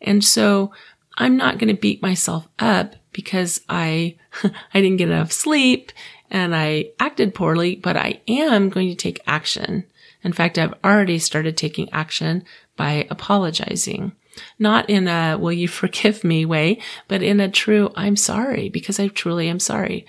And 0.00 0.24
so 0.24 0.72
I'm 1.16 1.36
not 1.36 1.58
going 1.58 1.74
to 1.74 1.80
beat 1.80 2.02
myself 2.02 2.48
up 2.58 2.94
because 3.12 3.60
I, 3.68 4.16
I 4.74 4.80
didn't 4.80 4.96
get 4.96 5.10
enough 5.10 5.32
sleep 5.32 5.92
and 6.30 6.54
I 6.54 6.90
acted 6.98 7.34
poorly, 7.34 7.76
but 7.76 7.96
I 7.96 8.20
am 8.28 8.70
going 8.70 8.88
to 8.88 8.94
take 8.94 9.20
action. 9.26 9.84
In 10.22 10.32
fact, 10.32 10.58
I've 10.58 10.74
already 10.84 11.18
started 11.18 11.56
taking 11.56 11.90
action 11.92 12.44
by 12.76 13.06
apologizing. 13.10 14.12
Not 14.58 14.88
in 14.88 15.08
a, 15.08 15.36
will 15.38 15.52
you 15.52 15.68
forgive 15.68 16.24
me 16.24 16.44
way, 16.44 16.80
but 17.08 17.22
in 17.22 17.40
a 17.40 17.50
true, 17.50 17.90
I'm 17.94 18.16
sorry 18.16 18.68
because 18.68 18.98
I 19.00 19.08
truly 19.08 19.48
am 19.48 19.60
sorry. 19.60 20.06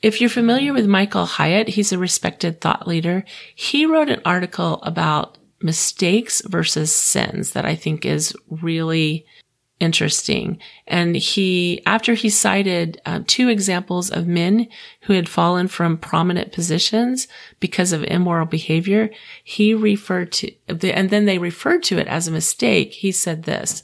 If 0.00 0.20
you're 0.20 0.30
familiar 0.30 0.72
with 0.72 0.86
Michael 0.86 1.26
Hyatt, 1.26 1.68
he's 1.68 1.92
a 1.92 1.98
respected 1.98 2.60
thought 2.60 2.86
leader. 2.86 3.24
He 3.54 3.84
wrote 3.84 4.10
an 4.10 4.22
article 4.24 4.80
about 4.82 5.38
mistakes 5.60 6.40
versus 6.46 6.94
sins 6.94 7.52
that 7.52 7.64
I 7.64 7.74
think 7.74 8.04
is 8.04 8.34
really 8.48 9.26
interesting. 9.80 10.58
And 10.86 11.16
he, 11.16 11.82
after 11.86 12.14
he 12.14 12.30
cited 12.30 13.00
uh, 13.06 13.20
two 13.26 13.48
examples 13.48 14.10
of 14.10 14.26
men 14.26 14.68
who 15.02 15.12
had 15.12 15.28
fallen 15.28 15.68
from 15.68 15.96
prominent 15.96 16.52
positions 16.52 17.28
because 17.60 17.92
of 17.92 18.04
immoral 18.04 18.46
behavior, 18.46 19.10
he 19.42 19.74
referred 19.74 20.32
to, 20.32 20.52
and 20.68 21.10
then 21.10 21.24
they 21.26 21.38
referred 21.38 21.82
to 21.84 21.98
it 21.98 22.08
as 22.08 22.26
a 22.26 22.32
mistake. 22.32 22.94
He 22.94 23.12
said 23.12 23.44
this, 23.44 23.82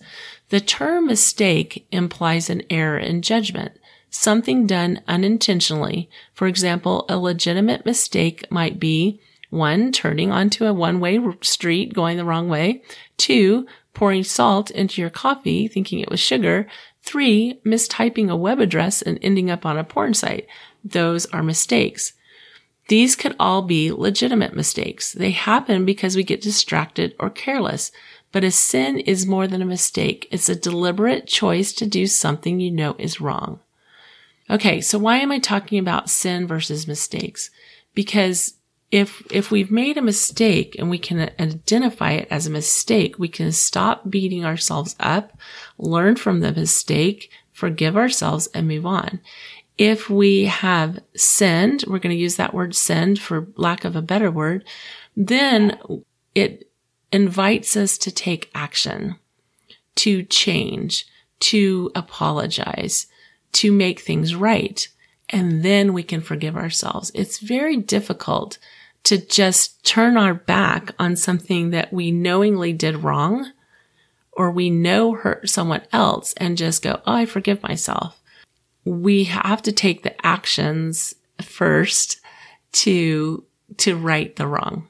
the 0.51 0.61
term 0.61 1.07
mistake 1.07 1.87
implies 1.91 2.51
an 2.51 2.63
error 2.71 2.99
in 2.99 3.23
judgment 3.23 3.73
something 4.15 4.65
done 4.65 5.01
unintentionally. 5.09 6.09
For 6.33 6.47
example, 6.47 7.05
a 7.09 7.19
legitimate 7.19 7.85
mistake 7.85 8.47
might 8.51 8.79
be 8.79 9.21
one, 9.51 9.93
turning 9.93 10.31
onto 10.31 10.65
a 10.67 10.73
one 10.73 11.01
way 11.01 11.19
street 11.43 11.93
going 11.95 12.17
the 12.17 12.25
wrong 12.25 12.49
way. 12.49 12.83
Two, 13.17 13.67
pouring 13.95 14.25
salt 14.25 14.71
into 14.71 15.01
your 15.01 15.11
coffee 15.11 15.69
thinking 15.69 16.01
it 16.01 16.11
was 16.11 16.21
sugar. 16.21 16.67
Three, 17.03 17.61
mistyping 17.65 18.29
a 18.31 18.37
web 18.37 18.61
address 18.61 19.01
and 19.01 19.19
ending 19.23 19.51
up 19.51 19.65
on 19.65 19.79
a 19.79 19.85
porn 19.85 20.15
site. 20.15 20.47
Those 20.85 21.27
are 21.27 21.43
mistakes. 21.43 22.13
These 22.89 23.17
could 23.17 23.35
all 23.41 23.63
be 23.63 23.91
legitimate 23.91 24.55
mistakes. 24.55 25.13
They 25.13 25.31
happen 25.31 25.85
because 25.85 26.17
we 26.17 26.23
get 26.23 26.43
distracted 26.43 27.15
or 27.19 27.31
careless. 27.31 27.91
But 28.33 28.45
a 28.45 28.51
sin 28.51 28.99
is 28.99 29.27
more 29.27 29.47
than 29.47 29.63
a 29.63 29.67
mistake. 29.67 30.27
It's 30.31 30.49
a 30.49 30.57
deliberate 30.57 31.27
choice 31.27 31.73
to 31.75 31.87
do 31.87 32.07
something 32.07 32.61
you 32.61 32.71
know 32.71 32.97
is 32.99 33.21
wrong. 33.21 33.61
Okay, 34.51 34.81
so 34.81 34.99
why 34.99 35.19
am 35.19 35.31
I 35.31 35.39
talking 35.39 35.79
about 35.79 36.11
sin 36.11 36.47
versus 36.47 36.87
mistakes? 36.87 37.51
Because 37.95 38.55
if, 38.95 39.27
if 39.33 39.51
we've 39.51 39.73
made 39.73 39.99
a 39.99 40.03
mistake 40.03 40.77
and 40.79 40.89
we 40.89 40.99
can 40.99 41.29
identify 41.41 42.13
it 42.13 42.29
as 42.31 42.47
a 42.47 42.51
mistake, 42.51 43.19
we 43.19 43.27
can 43.27 43.51
stop 43.51 44.09
beating 44.09 44.45
ourselves 44.45 44.95
up, 45.01 45.37
learn 45.79 46.15
from 46.15 46.39
the 46.39 46.53
mistake, 46.53 47.29
forgive 47.53 47.97
ourselves 47.97 48.47
and 48.55 48.69
move 48.69 48.87
on. 48.87 49.19
If 49.77 50.09
we 50.09 50.45
have 50.45 51.01
sinned, 51.17 51.83
we're 51.89 51.99
going 51.99 52.15
to 52.15 52.23
use 52.23 52.37
that 52.37 52.55
word 52.55 52.77
sinned 52.77 53.19
for 53.19 53.49
lack 53.57 53.85
of 53.85 53.97
a 53.97 54.01
better 54.01 54.31
word, 54.31 54.65
then 55.17 55.77
it 56.37 56.71
invites 57.11 57.77
us 57.77 57.99
to 57.99 58.13
take 58.13 58.49
action, 58.55 59.17
to 59.97 60.23
change, 60.23 61.09
to 61.41 61.91
apologize, 61.97 63.09
to 63.55 63.73
make 63.73 63.99
things 63.99 64.37
right. 64.37 64.87
And 65.31 65.65
then 65.65 65.93
we 65.93 66.05
can 66.05 66.21
forgive 66.21 66.57
ourselves. 66.57 67.11
It's 67.13 67.41
very 67.41 67.77
difficult 67.77 68.59
to 69.05 69.19
just 69.19 69.85
turn 69.85 70.17
our 70.17 70.35
back 70.35 70.93
on 70.99 71.17
something 71.17 71.71
that 71.71 71.93
we 71.93 72.11
knowingly 72.11 72.73
did 72.73 73.05
wrong 73.05 73.53
or 74.33 74.51
we 74.51 74.71
know 74.71 75.15
hurt 75.15 75.49
someone 75.49 75.83
else 75.93 76.35
and 76.39 76.57
just 76.57 76.83
go, 76.83 77.01
Oh, 77.07 77.13
I 77.13 77.27
forgive 77.27 77.63
myself. 77.63 78.21
We 78.85 79.25
have 79.25 79.63
to 79.63 79.73
take 79.73 80.03
the 80.03 80.27
actions 80.27 81.15
first 81.41 82.21
to, 82.73 83.45
to 83.79 83.97
right 83.97 84.35
the 84.37 84.47
wrong. 84.47 84.89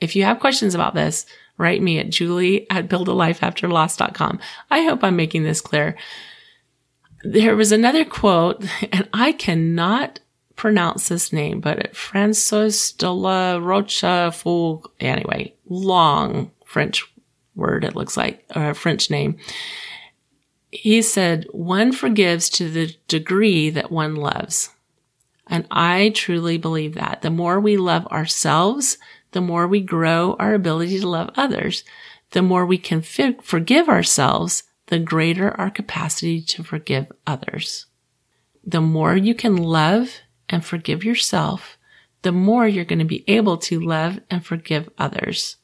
If 0.00 0.14
you 0.14 0.24
have 0.24 0.40
questions 0.40 0.74
about 0.74 0.94
this, 0.94 1.26
write 1.58 1.82
me 1.82 1.98
at 1.98 2.10
julie 2.10 2.70
at 2.70 2.88
buildalifeafterloss.com. 2.88 4.38
I 4.70 4.82
hope 4.82 5.02
I'm 5.02 5.16
making 5.16 5.42
this 5.42 5.60
clear 5.60 5.96
there 7.32 7.56
was 7.56 7.72
another 7.72 8.04
quote, 8.04 8.64
and 8.92 9.08
I 9.12 9.32
cannot 9.32 10.20
pronounce 10.56 11.08
this 11.08 11.32
name, 11.32 11.60
but 11.60 11.94
Francois 11.94 12.92
de 12.96 13.10
la 13.10 13.56
Rocha 13.56 14.32
Rochefoucauld, 14.32 14.90
anyway, 14.98 15.54
long 15.68 16.50
French 16.64 17.04
word, 17.54 17.84
it 17.84 17.94
looks 17.94 18.16
like, 18.16 18.44
or 18.54 18.70
a 18.70 18.74
French 18.74 19.10
name. 19.10 19.38
He 20.70 21.00
said, 21.02 21.46
one 21.52 21.92
forgives 21.92 22.50
to 22.50 22.68
the 22.68 22.94
degree 23.08 23.70
that 23.70 23.90
one 23.92 24.16
loves. 24.16 24.70
And 25.46 25.66
I 25.70 26.10
truly 26.14 26.58
believe 26.58 26.94
that. 26.94 27.22
The 27.22 27.30
more 27.30 27.60
we 27.60 27.76
love 27.76 28.06
ourselves, 28.08 28.98
the 29.32 29.40
more 29.40 29.66
we 29.66 29.80
grow 29.80 30.34
our 30.38 30.54
ability 30.54 31.00
to 31.00 31.08
love 31.08 31.30
others. 31.36 31.84
The 32.32 32.42
more 32.42 32.66
we 32.66 32.78
can 32.78 33.02
fi- 33.02 33.36
forgive 33.42 33.88
ourselves, 33.88 34.64
the 34.86 34.98
greater 34.98 35.50
our 35.52 35.70
capacity 35.70 36.40
to 36.42 36.64
forgive 36.64 37.10
others. 37.26 37.86
The 38.64 38.80
more 38.80 39.16
you 39.16 39.34
can 39.34 39.56
love 39.56 40.20
and 40.48 40.64
forgive 40.64 41.04
yourself, 41.04 41.76
the 42.22 42.32
more 42.32 42.66
you're 42.66 42.84
going 42.84 42.98
to 42.98 43.04
be 43.04 43.24
able 43.28 43.56
to 43.58 43.80
love 43.80 44.20
and 44.30 44.44
forgive 44.44 44.88
others. 44.98 45.56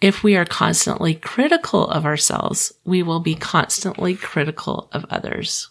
If 0.00 0.22
we 0.22 0.36
are 0.36 0.44
constantly 0.44 1.14
critical 1.14 1.88
of 1.88 2.04
ourselves, 2.04 2.72
we 2.84 3.02
will 3.02 3.20
be 3.20 3.34
constantly 3.34 4.14
critical 4.14 4.88
of 4.92 5.06
others. 5.08 5.70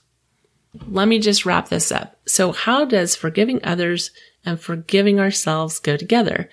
Let 0.88 1.08
me 1.08 1.20
just 1.20 1.46
wrap 1.46 1.70
this 1.70 1.92
up. 1.92 2.18
So 2.26 2.52
how 2.52 2.86
does 2.86 3.16
forgiving 3.16 3.64
others 3.64 4.12
and 4.46 4.60
forgiving 4.60 5.20
ourselves 5.20 5.80
go 5.80 5.96
together? 5.96 6.50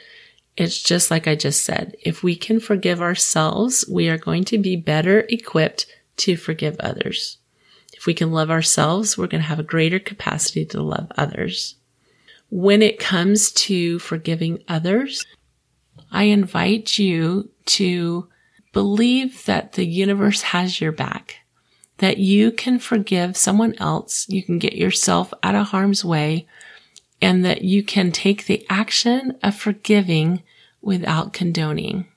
It's 0.56 0.82
just 0.82 1.10
like 1.10 1.26
I 1.26 1.34
just 1.34 1.64
said. 1.64 1.96
If 2.02 2.22
we 2.22 2.36
can 2.36 2.60
forgive 2.60 3.00
ourselves, 3.00 3.84
we 3.90 4.08
are 4.08 4.18
going 4.18 4.44
to 4.46 4.58
be 4.58 4.76
better 4.76 5.20
equipped 5.28 5.86
to 6.18 6.36
forgive 6.36 6.76
others. 6.78 7.38
If 8.02 8.06
we 8.06 8.14
can 8.14 8.32
love 8.32 8.50
ourselves, 8.50 9.16
we're 9.16 9.28
going 9.28 9.42
to 9.42 9.48
have 9.48 9.60
a 9.60 9.62
greater 9.62 10.00
capacity 10.00 10.64
to 10.64 10.82
love 10.82 11.12
others. 11.16 11.76
When 12.50 12.82
it 12.82 12.98
comes 12.98 13.52
to 13.52 14.00
forgiving 14.00 14.64
others, 14.66 15.24
I 16.10 16.24
invite 16.24 16.98
you 16.98 17.50
to 17.66 18.28
believe 18.72 19.44
that 19.44 19.74
the 19.74 19.86
universe 19.86 20.42
has 20.42 20.80
your 20.80 20.90
back, 20.90 21.36
that 21.98 22.18
you 22.18 22.50
can 22.50 22.80
forgive 22.80 23.36
someone 23.36 23.76
else, 23.78 24.26
you 24.28 24.42
can 24.42 24.58
get 24.58 24.74
yourself 24.74 25.32
out 25.44 25.54
of 25.54 25.68
harm's 25.68 26.04
way, 26.04 26.48
and 27.20 27.44
that 27.44 27.62
you 27.62 27.84
can 27.84 28.10
take 28.10 28.46
the 28.46 28.66
action 28.68 29.38
of 29.44 29.54
forgiving 29.54 30.42
without 30.80 31.32
condoning. 31.32 32.08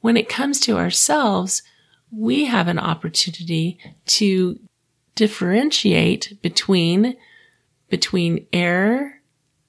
When 0.00 0.16
it 0.16 0.30
comes 0.30 0.58
to 0.60 0.78
ourselves, 0.78 1.62
we 2.10 2.46
have 2.46 2.68
an 2.68 2.78
opportunity 2.78 3.78
to 4.06 4.58
differentiate 5.18 6.40
between, 6.42 7.16
between 7.88 8.46
error 8.52 9.20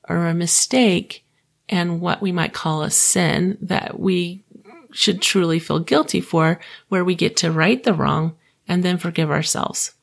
or 0.08 0.28
a 0.28 0.34
mistake 0.36 1.26
and 1.68 2.00
what 2.00 2.22
we 2.22 2.32
might 2.32 2.54
call 2.54 2.84
a 2.84 2.92
sin 2.92 3.58
that 3.60 4.00
we 4.00 4.44
should 4.92 5.24
truly 5.24 5.58
feel 5.58 5.80
guilty 5.80 6.22
for, 6.22 6.60
where 6.90 7.04
we 7.04 7.16
get 7.16 7.36
to 7.38 7.52
right 7.52 7.82
the 7.82 7.96
wrong 7.96 8.36
and 8.68 8.84
then 8.84 9.00
forgive 9.00 9.32
ourselves. 9.32 9.96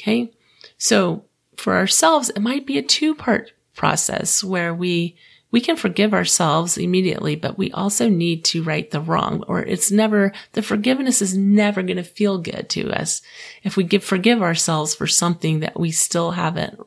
Okay. 0.00 0.32
So 0.76 1.24
for 1.56 1.76
ourselves, 1.76 2.28
it 2.30 2.40
might 2.40 2.66
be 2.66 2.78
a 2.78 2.82
two 2.82 3.14
part 3.14 3.52
process 3.76 4.42
where 4.42 4.74
we 4.74 5.14
we 5.50 5.60
can 5.60 5.76
forgive 5.76 6.12
ourselves 6.12 6.76
immediately, 6.76 7.34
but 7.34 7.56
we 7.56 7.72
also 7.72 8.08
need 8.08 8.44
to 8.44 8.62
right 8.62 8.90
the 8.90 9.00
wrong 9.00 9.42
or 9.48 9.60
it's 9.62 9.90
never, 9.90 10.32
the 10.52 10.62
forgiveness 10.62 11.22
is 11.22 11.36
never 11.36 11.82
going 11.82 11.96
to 11.96 12.02
feel 12.02 12.38
good 12.38 12.68
to 12.70 12.90
us 12.90 13.22
if 13.62 13.76
we 13.76 13.84
give, 13.84 14.04
forgive 14.04 14.42
ourselves 14.42 14.94
for 14.94 15.06
something 15.06 15.60
that 15.60 15.78
we 15.78 15.90
still 15.90 16.32
haven't, 16.32 16.78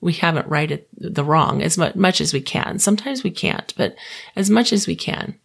we 0.00 0.12
haven't 0.12 0.48
righted 0.48 0.84
the 0.98 1.24
wrong 1.24 1.62
as 1.62 1.78
much, 1.78 2.20
as 2.20 2.34
we 2.34 2.42
can. 2.42 2.78
Sometimes 2.78 3.24
we 3.24 3.30
can't, 3.30 3.72
but 3.76 3.96
as 4.36 4.50
much 4.50 4.70
as 4.70 4.86
we 4.86 4.96
can. 4.96 5.38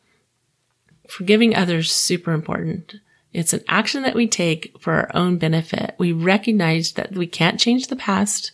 Forgiving 1.07 1.55
others 1.55 1.93
super 1.93 2.33
important. 2.33 2.95
It's 3.31 3.53
an 3.53 3.63
action 3.69 4.03
that 4.03 4.15
we 4.15 4.27
take 4.27 4.75
for 4.81 4.93
our 4.93 5.11
own 5.13 5.37
benefit. 5.37 5.95
We 5.97 6.11
recognize 6.11 6.93
that 6.93 7.13
we 7.13 7.25
can't 7.25 7.59
change 7.59 7.87
the 7.87 7.95
past 7.95 8.51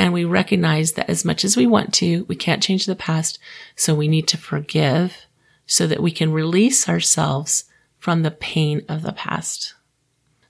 and 0.00 0.14
we 0.14 0.24
recognize 0.24 0.92
that 0.92 1.10
as 1.10 1.26
much 1.26 1.44
as 1.44 1.58
we 1.58 1.66
want 1.66 1.92
to, 1.92 2.24
we 2.24 2.34
can't 2.34 2.62
change 2.62 2.86
the 2.86 2.96
past. 2.96 3.38
So 3.76 3.94
we 3.94 4.08
need 4.08 4.26
to 4.28 4.38
forgive 4.38 5.26
so 5.66 5.86
that 5.86 6.02
we 6.02 6.10
can 6.10 6.32
release 6.32 6.88
ourselves 6.88 7.64
from 7.98 8.22
the 8.22 8.30
pain 8.30 8.82
of 8.88 9.02
the 9.02 9.12
past. 9.12 9.74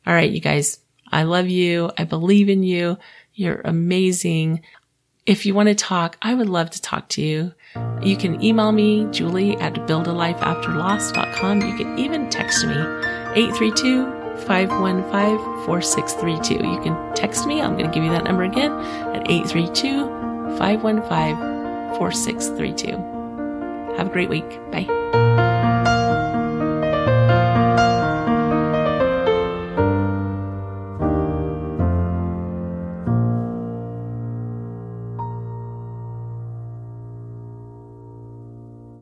All 0.06 0.14
right, 0.14 0.30
you 0.30 0.40
guys, 0.40 0.78
I 1.10 1.24
love 1.24 1.48
you. 1.48 1.90
I 1.98 2.04
believe 2.04 2.48
in 2.48 2.62
you. 2.62 2.96
You're 3.34 3.60
amazing. 3.64 4.60
If 5.26 5.44
you 5.44 5.52
want 5.52 5.68
to 5.68 5.74
talk, 5.74 6.16
I 6.22 6.32
would 6.32 6.48
love 6.48 6.70
to 6.70 6.80
talk 6.80 7.08
to 7.08 7.20
you. 7.20 7.52
You 8.04 8.16
can 8.16 8.40
email 8.44 8.70
me, 8.70 9.08
Julie 9.10 9.56
at 9.56 9.74
buildalifeafterloss.com. 9.74 11.60
You 11.62 11.76
can 11.76 11.98
even 11.98 12.30
text 12.30 12.64
me, 12.64 12.76
832 12.76 14.19
515 14.46 15.66
4632. 15.66 16.54
You 16.54 16.80
can 16.82 17.14
text 17.14 17.46
me. 17.46 17.60
I'm 17.60 17.76
going 17.76 17.90
to 17.90 17.94
give 17.94 18.04
you 18.04 18.10
that 18.10 18.24
number 18.24 18.44
again 18.44 18.72
at 19.14 19.30
832 19.30 20.58
515 20.58 21.96
4632. 21.98 23.96
Have 23.96 24.06
a 24.08 24.10
great 24.10 24.28
week. 24.28 24.48
Bye. 24.70 25.39